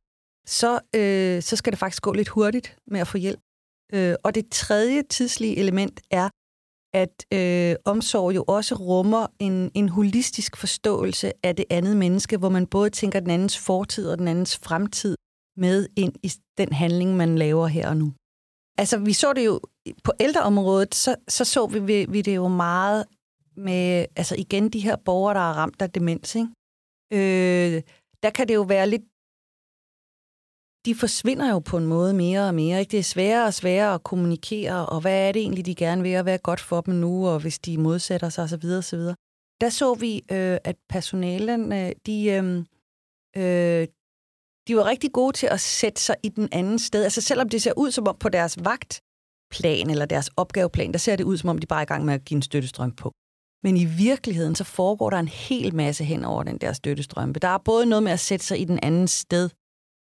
så, 0.46 0.80
øh, 0.94 1.42
så 1.42 1.56
skal 1.56 1.72
det 1.72 1.78
faktisk 1.78 2.02
gå 2.02 2.12
lidt 2.12 2.28
hurtigt 2.28 2.76
med 2.86 3.00
at 3.00 3.08
få 3.08 3.18
hjælp. 3.18 3.40
Øh, 3.92 4.14
og 4.24 4.34
det 4.34 4.44
tredje 4.50 5.02
tidslige 5.02 5.56
element 5.56 6.00
er, 6.10 6.28
at 6.94 7.26
øh, 7.34 7.76
omsorg 7.84 8.34
jo 8.34 8.44
også 8.48 8.74
rummer 8.74 9.26
en, 9.38 9.70
en 9.74 9.88
holistisk 9.88 10.56
forståelse 10.56 11.32
af 11.42 11.56
det 11.56 11.64
andet 11.70 11.96
menneske, 11.96 12.36
hvor 12.36 12.48
man 12.48 12.66
både 12.66 12.90
tænker 12.90 13.20
den 13.20 13.30
andens 13.30 13.58
fortid 13.58 14.10
og 14.10 14.18
den 14.18 14.28
andens 14.28 14.56
fremtid 14.56 15.16
med 15.56 15.88
ind 15.96 16.14
i 16.22 16.32
den 16.58 16.72
handling, 16.72 17.16
man 17.16 17.38
laver 17.38 17.66
her 17.66 17.88
og 17.88 17.96
nu. 17.96 18.12
Altså, 18.78 18.98
vi 18.98 19.12
så 19.12 19.32
det 19.32 19.46
jo 19.46 19.60
på 20.04 20.12
ældreområdet, 20.20 20.94
så 20.94 21.16
så, 21.28 21.44
så 21.44 21.66
vi, 21.66 22.06
vi 22.08 22.22
det 22.22 22.36
jo 22.36 22.48
meget 22.48 23.04
med, 23.56 24.06
altså 24.16 24.34
igen, 24.38 24.68
de 24.68 24.80
her 24.80 24.96
borgere, 24.96 25.34
der 25.34 25.40
er 25.40 25.52
ramt 25.52 25.82
af 25.82 25.90
demens, 25.90 26.34
ikke? 26.34 26.48
Øh, 27.12 27.82
der 28.22 28.30
kan 28.30 28.48
det 28.48 28.54
jo 28.54 28.62
være 28.62 28.88
lidt 28.88 29.02
de 30.88 30.94
forsvinder 30.94 31.50
jo 31.50 31.58
på 31.58 31.76
en 31.76 31.86
måde 31.86 32.14
mere 32.14 32.48
og 32.48 32.54
mere. 32.54 32.80
Ikke? 32.80 32.90
Det 32.90 32.98
er 32.98 33.02
sværere 33.02 33.46
og 33.46 33.54
sværere 33.54 33.94
at 33.94 34.02
kommunikere, 34.02 34.86
og 34.86 35.00
hvad 35.00 35.28
er 35.28 35.32
det 35.32 35.42
egentlig, 35.42 35.66
de 35.66 35.74
gerne 35.74 36.02
vil, 36.02 36.16
og 36.16 36.22
hvad 36.22 36.34
er 36.34 36.38
godt 36.38 36.60
for 36.60 36.80
dem 36.80 36.94
nu, 36.94 37.28
og 37.28 37.40
hvis 37.40 37.58
de 37.58 37.78
modsætter 37.78 38.28
sig 38.28 38.44
osv. 38.44 38.64
osv. 38.78 39.00
Der 39.60 39.68
så 39.68 39.94
vi, 39.94 40.16
øh, 40.32 40.58
at 40.64 40.76
personalen, 40.88 41.72
øh, 41.72 41.92
de, 42.06 42.24
øh, 42.26 42.58
øh 43.36 43.86
de 44.68 44.76
var 44.76 44.84
rigtig 44.84 45.12
gode 45.12 45.32
til 45.36 45.46
at 45.46 45.60
sætte 45.60 46.00
sig 46.00 46.16
i 46.22 46.28
den 46.28 46.48
anden 46.52 46.78
sted. 46.78 47.04
Altså 47.04 47.20
selvom 47.20 47.48
det 47.48 47.62
ser 47.62 47.72
ud 47.76 47.90
som 47.90 48.08
om 48.08 48.16
på 48.20 48.28
deres 48.28 48.56
vagtplan 48.64 49.90
eller 49.90 50.06
deres 50.06 50.30
opgaveplan, 50.36 50.92
der 50.92 50.98
ser 50.98 51.16
det 51.16 51.24
ud 51.24 51.36
som 51.36 51.48
om, 51.48 51.58
de 51.58 51.66
bare 51.66 51.80
er 51.80 51.82
i 51.82 51.92
gang 51.92 52.04
med 52.04 52.14
at 52.14 52.24
give 52.24 52.36
en 52.36 52.42
støttestrøm 52.42 52.92
på. 52.92 53.12
Men 53.64 53.76
i 53.76 53.84
virkeligheden, 53.84 54.54
så 54.54 54.64
foregår 54.64 55.10
der 55.10 55.18
en 55.18 55.28
hel 55.28 55.74
masse 55.74 56.04
hen 56.04 56.24
over 56.24 56.42
den 56.42 56.58
der 56.58 56.72
støttestrømpe. 56.72 57.40
Der 57.40 57.48
er 57.48 57.58
både 57.58 57.86
noget 57.86 58.02
med 58.02 58.12
at 58.12 58.20
sætte 58.20 58.46
sig 58.46 58.60
i 58.60 58.64
den 58.64 58.78
anden 58.82 59.08
sted, 59.08 59.50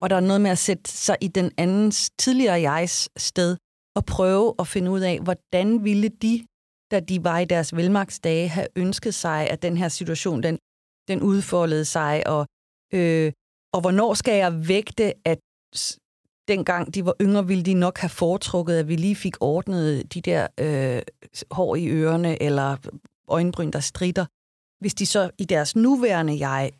og 0.01 0.09
der 0.09 0.15
er 0.15 0.19
noget 0.19 0.41
med 0.41 0.51
at 0.51 0.57
sætte 0.57 0.91
sig 0.91 1.17
i 1.21 1.27
den 1.27 1.51
andens 1.57 2.11
tidligere 2.19 2.71
jegs 2.71 3.09
sted 3.17 3.57
og 3.95 4.05
prøve 4.05 4.55
at 4.59 4.67
finde 4.67 4.91
ud 4.91 4.99
af, 4.99 5.19
hvordan 5.19 5.83
ville 5.83 6.09
de, 6.09 6.45
da 6.91 6.99
de 6.99 7.23
var 7.23 7.39
i 7.39 7.45
deres 7.45 7.75
velmagtsdage, 7.75 8.47
have 8.47 8.67
ønsket 8.75 9.13
sig, 9.13 9.49
at 9.49 9.61
den 9.61 9.77
her 9.77 9.89
situation, 9.89 10.43
den, 10.43 10.57
den 11.07 11.21
udfoldede 11.21 11.85
sig, 11.85 12.27
og, 12.27 12.47
øh, 12.93 13.31
og 13.77 13.81
hvornår 13.81 14.13
skal 14.13 14.37
jeg 14.37 14.67
vægte, 14.67 15.13
at 15.25 15.39
dengang 16.47 16.93
de 16.93 17.05
var 17.05 17.15
yngre, 17.21 17.47
ville 17.47 17.63
de 17.63 17.73
nok 17.73 17.97
have 17.97 18.09
foretrukket, 18.09 18.75
at 18.75 18.87
vi 18.87 18.95
lige 18.95 19.15
fik 19.15 19.35
ordnet 19.39 20.13
de 20.13 20.21
der 20.21 20.47
øh, 20.59 21.01
hår 21.51 21.75
i 21.75 21.87
ørerne, 21.87 22.41
eller 22.41 22.77
øjenbryn, 23.27 23.71
der 23.71 23.79
strider, 23.79 24.25
hvis 24.81 24.93
de 24.93 25.05
så 25.05 25.29
i 25.37 25.45
deres 25.45 25.75
nuværende 25.75 26.47
jeg 26.47 26.71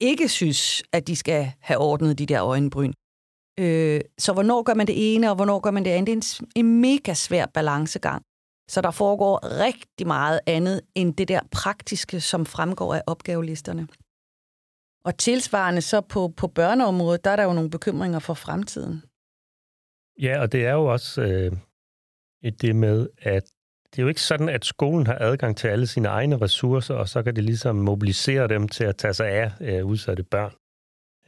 ikke 0.00 0.28
synes, 0.28 0.82
at 0.92 1.06
de 1.06 1.16
skal 1.16 1.52
have 1.60 1.78
ordnet 1.78 2.18
de 2.18 2.26
der 2.26 2.44
øjenbryn. 2.44 2.92
Øh, 3.60 4.00
så 4.18 4.32
hvornår 4.32 4.62
gør 4.62 4.74
man 4.74 4.86
det 4.86 5.14
ene, 5.14 5.30
og 5.30 5.36
hvornår 5.36 5.60
gør 5.60 5.70
man 5.70 5.84
det 5.84 5.90
andet? 5.90 6.06
Det 6.06 6.12
er 6.12 6.44
en, 6.56 6.66
en 6.66 6.80
mega 6.80 7.14
svær 7.14 7.46
balancegang. 7.46 8.22
Så 8.70 8.80
der 8.80 8.90
foregår 8.90 9.60
rigtig 9.66 10.06
meget 10.06 10.40
andet 10.46 10.80
end 10.94 11.14
det 11.14 11.28
der 11.28 11.40
praktiske, 11.50 12.20
som 12.20 12.46
fremgår 12.46 12.94
af 12.94 13.02
opgavelisterne. 13.06 13.88
Og 15.08 15.18
tilsvarende 15.18 15.80
så 15.80 16.00
på, 16.00 16.28
på 16.36 16.46
børneområdet, 16.46 17.24
der 17.24 17.30
er 17.30 17.36
der 17.36 17.44
jo 17.44 17.52
nogle 17.52 17.70
bekymringer 17.70 18.18
for 18.18 18.34
fremtiden. 18.34 19.02
Ja, 20.22 20.40
og 20.40 20.52
det 20.52 20.66
er 20.66 20.72
jo 20.72 20.84
også 20.84 21.22
øh, 21.22 21.52
det 22.60 22.76
med, 22.76 23.08
at 23.18 23.42
det 23.90 23.98
er 23.98 24.02
jo 24.02 24.08
ikke 24.08 24.20
sådan, 24.20 24.48
at 24.48 24.64
skolen 24.64 25.06
har 25.06 25.18
adgang 25.20 25.56
til 25.56 25.68
alle 25.68 25.86
sine 25.86 26.08
egne 26.08 26.36
ressourcer, 26.36 26.94
og 26.94 27.08
så 27.08 27.22
kan 27.22 27.36
det 27.36 27.44
ligesom 27.44 27.76
mobilisere 27.76 28.48
dem 28.48 28.68
til 28.68 28.84
at 28.84 28.96
tage 28.96 29.14
sig 29.14 29.28
af 29.28 29.52
øh, 29.60 29.86
udsatte 29.86 30.22
børn. 30.22 30.52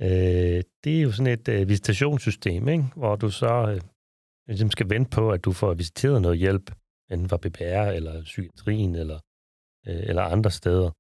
Øh, 0.01 0.63
det 0.85 0.99
er 0.99 1.03
jo 1.03 1.13
sådan 1.13 1.33
et 1.33 1.49
øh, 1.49 1.69
visitationssystem, 1.69 2.69
ikke? 2.69 2.85
hvor 2.97 3.17
du 3.17 3.31
så 3.31 3.71
øh, 3.71 3.81
ligesom 4.49 4.71
skal 4.71 4.91
vente 4.91 5.11
på, 5.11 5.31
at 5.31 5.45
du 5.45 5.53
får 5.53 5.75
visiteret 5.75 6.23
noget 6.23 6.39
hjælp, 6.39 6.73
enten 7.11 7.29
fra 7.29 7.37
BPR 7.37 7.91
eller 7.97 8.23
psykiatrien 8.23 8.95
eller, 8.95 9.19
øh, 9.87 10.03
eller 10.03 10.23
andre 10.23 10.51
steder. 10.51 10.91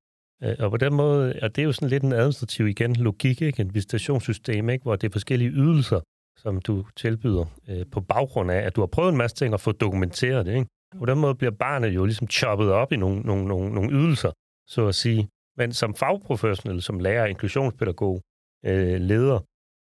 Øh, 0.44 0.57
og 0.59 0.70
på 0.70 0.76
den 0.76 0.94
måde, 0.94 1.35
og 1.42 1.57
det 1.57 1.62
er 1.62 1.66
jo 1.66 1.72
sådan 1.72 1.88
lidt 1.88 2.03
en 2.03 2.12
administrativ 2.12 2.68
igen 2.68 2.96
logik, 2.96 3.42
ikke? 3.42 3.61
en 3.61 3.74
visitationssystem, 3.74 4.68
ikke? 4.68 4.83
hvor 4.83 4.96
det 4.96 5.09
er 5.09 5.12
forskellige 5.12 5.50
ydelser, 5.50 6.00
som 6.38 6.61
du 6.61 6.85
tilbyder 6.96 7.44
øh, 7.68 7.87
på 7.92 8.00
baggrund 8.00 8.50
af, 8.50 8.59
at 8.59 8.76
du 8.76 8.81
har 8.81 8.87
prøvet 8.87 9.12
en 9.12 9.18
masse 9.18 9.37
ting 9.37 9.55
og 9.55 9.61
fået 9.61 9.81
dokumenteret 9.81 10.46
det. 10.46 10.55
Ikke? 10.55 10.66
På 10.98 11.07
den 11.07 11.18
måde 11.18 11.35
bliver 11.35 11.50
barnet 11.50 11.88
jo 11.88 12.05
ligesom 12.05 12.29
choppet 12.29 12.72
op 12.72 12.92
i 12.92 12.96
nogle, 12.96 13.20
nogle, 13.20 13.44
nogle, 13.44 13.74
nogle 13.74 13.92
ydelser, 13.92 14.33
så 14.68 14.87
at 14.87 14.94
sige. 14.94 15.29
Men 15.57 15.72
som 15.72 15.94
fagprofessionel, 15.94 16.83
som 16.83 16.98
lærer, 16.98 17.26
inklusionspædagog, 17.26 18.22
øh, 18.64 19.00
leder, 19.00 19.38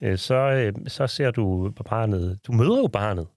øh, 0.04 0.18
så, 0.18 0.36
øh, 0.36 0.74
så 0.88 1.08
ser 1.08 1.32
du 1.32 1.72
på 1.76 1.84
barnet. 1.84 2.40
Du 2.48 2.52
møder 2.52 2.78
jo 2.78 2.88
barnet. 2.88 3.28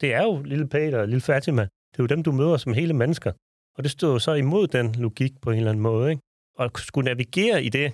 Det 0.00 0.14
er 0.14 0.22
jo 0.22 0.42
lille 0.42 0.68
Peter 0.68 0.98
og 1.00 1.08
lille 1.08 1.20
Fatima. 1.20 1.62
Det 1.62 1.98
er 1.98 2.02
jo 2.02 2.06
dem, 2.06 2.22
du 2.22 2.32
møder 2.32 2.56
som 2.56 2.72
hele 2.72 2.94
mennesker. 2.94 3.32
Og 3.76 3.84
det 3.84 3.90
står 3.90 4.08
jo 4.08 4.18
så 4.18 4.32
imod 4.32 4.66
den 4.66 4.92
logik 4.92 5.40
på 5.42 5.50
en 5.50 5.56
eller 5.56 5.70
anden 5.70 5.82
måde. 5.82 6.10
Ikke? 6.10 6.22
Og 6.58 6.70
skulle 6.74 7.04
navigere 7.04 7.64
i 7.64 7.68
det, 7.68 7.92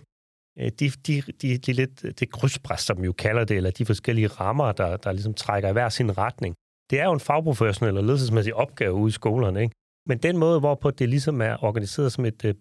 øh, 0.59 0.71
de, 0.81 0.91
de, 1.07 1.23
de, 1.43 1.59
de 1.59 1.73
lidt, 1.73 2.21
det 2.21 2.33
krydspres, 2.33 2.81
som 2.81 3.01
vi 3.01 3.07
jo 3.07 3.13
kalder 3.13 3.45
det, 3.45 3.57
eller 3.57 3.71
de 3.71 3.87
forskellige 3.87 4.29
rammer, 4.29 4.73
der, 4.73 4.97
der 4.97 5.13
ligesom 5.13 5.35
trækker 5.35 5.69
i 5.69 5.73
hver 5.73 5.89
sin 5.89 6.19
retning, 6.19 6.55
det 6.91 7.01
er 7.01 7.05
jo 7.05 7.13
en 7.13 7.21
fagprofessionel 7.21 7.97
og 7.97 8.05
ledelsesmæssig 8.05 8.55
opgave 8.55 8.93
ude 8.93 9.09
i 9.09 9.13
skolerne, 9.13 9.63
ikke? 9.63 9.75
Men 10.09 10.19
den 10.19 10.37
måde, 10.37 10.61
hvorpå 10.61 10.91
det 10.91 11.09
ligesom 11.09 11.41
er 11.41 11.65
organiseret 11.65 12.13
som 12.13 12.25
et, 12.25 12.45
øh, 12.45 12.55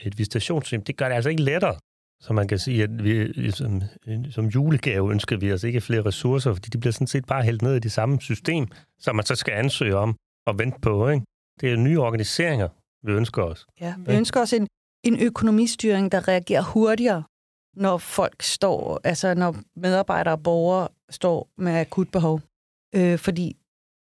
et 0.00 0.18
visitationssystem, 0.18 0.82
det 0.82 0.96
gør 0.96 1.08
det 1.08 1.14
altså 1.14 1.30
ikke 1.30 1.42
lettere. 1.42 1.76
Så 2.20 2.32
man 2.32 2.48
kan 2.48 2.58
sige, 2.58 2.82
at 2.82 3.04
vi 3.04 3.50
som, 3.50 3.82
som 4.30 4.46
julegave 4.46 5.10
ønsker 5.10 5.36
vi 5.36 5.50
altså 5.50 5.66
ikke 5.66 5.80
flere 5.80 6.02
ressourcer, 6.02 6.54
fordi 6.54 6.68
de 6.68 6.78
bliver 6.78 6.92
sådan 6.92 7.06
set 7.06 7.26
bare 7.26 7.42
hældt 7.42 7.62
ned 7.62 7.76
i 7.76 7.78
det 7.78 7.92
samme 7.92 8.20
system, 8.20 8.66
som 8.98 9.16
man 9.16 9.24
så 9.24 9.34
skal 9.34 9.54
ansøge 9.54 9.96
om 9.96 10.16
og 10.46 10.58
vente 10.58 10.78
på. 10.80 11.08
Ikke? 11.08 11.24
Det 11.60 11.72
er 11.72 11.76
nye 11.76 12.00
organiseringer, 12.00 12.68
vi 13.06 13.12
ønsker 13.12 13.42
os. 13.42 13.66
Ja, 13.80 13.94
vi 14.06 14.12
ønsker 14.12 14.40
os 14.40 14.52
en, 14.52 14.66
en 15.04 15.20
økonomistyring, 15.20 16.12
der 16.12 16.28
reagerer 16.28 16.62
hurtigere, 16.62 17.24
når 17.76 17.98
folk 17.98 18.42
står, 18.42 19.00
altså 19.04 19.34
når 19.34 19.56
medarbejdere 19.76 20.34
og 20.34 20.42
borgere 20.42 20.88
står 21.10 21.48
med 21.58 21.72
akut 21.72 22.10
behov. 22.10 22.40
Øh, 22.94 23.18
fordi 23.18 23.56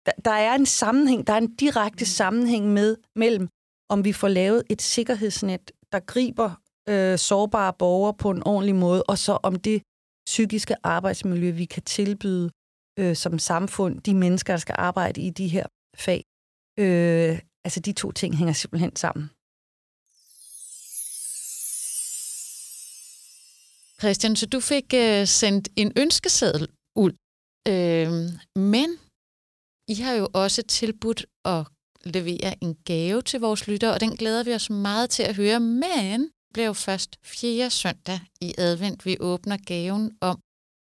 der, 0.06 0.12
der 0.26 0.32
er 0.32 0.56
en 0.56 0.66
sammenhæng, 0.66 1.28
der 1.28 1.34
er 1.34 1.38
en 1.38 1.56
direkte 1.56 2.06
sammenhæng 2.06 2.74
med 2.74 2.98
mellem, 3.16 3.50
om 3.90 4.06
vi 4.06 4.14
får 4.14 4.28
lavet 4.28 4.64
et 4.70 4.82
sikkerhedsnet, 4.82 5.72
der 5.92 6.00
griber 6.00 6.52
øh, 6.90 7.18
sårbare 7.18 7.74
borgere 7.74 8.14
på 8.14 8.32
en 8.32 8.44
ordentlig 8.46 8.76
måde, 8.76 9.04
og 9.04 9.18
så 9.18 9.38
om 9.44 9.56
det 9.56 9.82
psykiske 10.26 10.76
arbejdsmiljø, 10.84 11.52
vi 11.52 11.66
kan 11.66 11.84
tilbyde 11.84 12.52
øh, 13.00 13.16
som 13.16 13.40
samfund, 13.40 14.02
de 14.02 14.16
mennesker, 14.16 14.54
der 14.54 14.58
skal 14.58 14.76
arbejde 14.78 15.22
i 15.22 15.30
de 15.30 15.48
her 15.48 15.66
fag. 15.96 16.24
Øh, 16.80 17.40
altså 17.64 17.80
de 17.80 17.94
to 17.94 18.12
ting 18.12 18.38
hænger 18.38 18.54
simpelthen 18.54 18.96
sammen. 18.96 19.30
Christian, 24.02 24.36
så 24.36 24.46
du 24.46 24.60
fik 24.60 24.94
øh, 24.94 25.28
sendt 25.28 25.70
en 25.76 25.92
ønskeseddel 26.04 26.68
ud, 27.04 27.12
øh, 27.74 28.12
men 28.74 28.90
I 29.94 29.96
har 30.04 30.14
jo 30.22 30.28
også 30.34 30.62
tilbudt 30.62 31.26
at 31.46 31.62
levere 32.16 32.64
en 32.64 32.74
gave 32.86 33.22
til 33.22 33.40
vores 33.40 33.68
lyttere, 33.68 33.94
og 33.94 34.00
den 34.00 34.16
glæder 34.16 34.44
vi 34.44 34.54
os 34.54 34.70
meget 34.70 35.10
til 35.10 35.24
at 35.24 35.36
høre, 35.36 35.60
men 35.60 36.32
bliver 36.54 36.66
jo 36.66 36.74
først 36.74 37.12
fjerde 37.24 37.70
søndag 37.70 38.20
i 38.42 38.54
advent, 38.58 39.06
vi 39.06 39.18
åbner 39.20 39.58
gaven 39.58 40.06
om, 40.22 40.38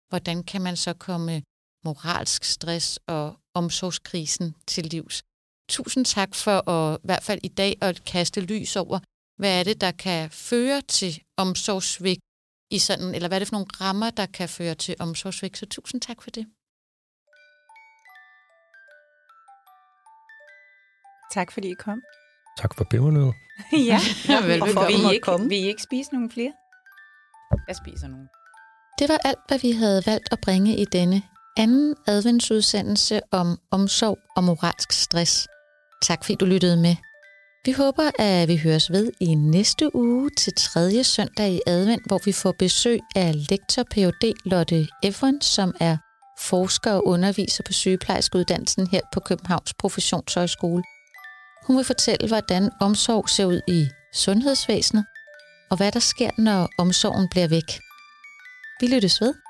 hvordan 0.10 0.44
kan 0.44 0.62
man 0.62 0.78
så 0.86 0.94
komme 0.94 1.44
moralsk 1.86 2.44
stress 2.44 3.00
og 3.08 3.36
omsorgskrisen 3.54 4.56
til 4.68 4.86
livs. 4.86 5.24
Tusind 5.70 6.06
tak 6.06 6.36
for 6.36 6.70
at, 6.70 7.00
i 7.04 7.06
hvert 7.08 7.24
fald 7.24 7.40
i 7.44 7.48
dag 7.62 7.78
at 7.82 8.06
kaste 8.06 8.42
lys 8.42 8.76
over, 8.76 9.00
hvad 9.40 9.60
er 9.60 9.64
det, 9.64 9.82
der 9.82 9.92
kan 9.92 10.32
føre 10.32 10.82
til 10.82 11.22
omsorgssvigt 11.38 12.25
i 12.72 12.80
sådan, 12.80 13.16
eller 13.16 13.28
hvad 13.28 13.38
er 13.38 13.40
det 13.40 13.48
for 13.48 13.56
nogle 13.56 13.68
rammer, 13.82 14.10
der 14.10 14.26
kan 14.26 14.50
føre 14.50 14.76
til 14.76 14.96
omsorgsvægt. 15.00 15.58
Så 15.58 15.66
tusind 15.66 16.02
tak 16.02 16.22
for 16.22 16.30
det. 16.30 16.46
Tak 21.34 21.52
fordi 21.52 21.68
I 21.72 21.74
kom. 21.80 22.02
Tak 22.58 22.76
for 22.78 22.84
pebernødder. 22.92 23.34
ja, 23.92 24.00
Ja, 24.34 24.46
velbekomme. 24.48 24.88
vil, 24.88 25.06
I 25.06 25.14
ikke, 25.14 25.24
komme. 25.24 25.50
vil 25.50 25.58
I 25.58 25.68
ikke 25.68 25.82
spise 25.82 26.14
nogle 26.14 26.32
flere? 26.32 26.54
Jeg 27.68 27.76
spiser 27.76 28.08
nogle. 28.08 28.28
Det 29.00 29.10
var 29.10 29.20
alt, 29.26 29.40
hvad 29.48 29.60
vi 29.60 29.72
havde 29.72 30.04
valgt 30.06 30.28
at 30.32 30.40
bringe 30.42 30.78
i 30.78 30.86
denne 30.86 31.22
anden 31.58 31.96
adventsudsendelse 32.08 33.22
om 33.32 33.58
omsorg 33.72 34.18
og 34.36 34.44
moralsk 34.44 34.92
stress. 34.92 35.48
Tak 36.02 36.24
fordi 36.24 36.36
du 36.36 36.46
lyttede 36.46 36.78
med. 36.78 36.96
Vi 37.66 37.72
håber, 37.72 38.12
at 38.20 38.48
vi 38.48 38.58
høres 38.58 38.92
ved 38.92 39.12
i 39.20 39.36
næste 39.36 39.96
uge 39.96 40.30
til 40.38 40.54
tredje 40.54 41.04
søndag 41.04 41.52
i 41.52 41.60
advent, 41.68 42.08
hvor 42.08 42.20
vi 42.26 42.32
får 42.32 42.52
besøg 42.60 43.00
af 43.16 43.50
lektor 43.50 43.84
Ph.D. 43.84 44.34
Lotte 44.46 44.88
Evren, 45.04 45.42
som 45.42 45.76
er 45.80 45.98
forsker 46.40 46.92
og 46.92 47.08
underviser 47.08 47.64
på 47.64 47.74
sygeplejerskeuddannelsen 47.74 48.88
her 48.88 49.02
på 49.14 49.20
Københavns 49.20 49.74
Professionshøjskole. 49.74 50.84
Hun 51.68 51.78
vil 51.78 51.86
fortælle, 51.86 52.28
hvordan 52.28 52.70
omsorg 52.82 53.30
ser 53.30 53.46
ud 53.46 53.62
i 53.68 53.88
sundhedsvæsenet, 54.14 55.06
og 55.72 55.78
hvad 55.78 55.92
der 55.92 56.00
sker, 56.00 56.30
når 56.38 56.70
omsorgen 56.78 57.28
bliver 57.30 57.48
væk. 57.48 57.70
Vi 58.80 58.96
lyttes 58.96 59.22
ved. 59.22 59.45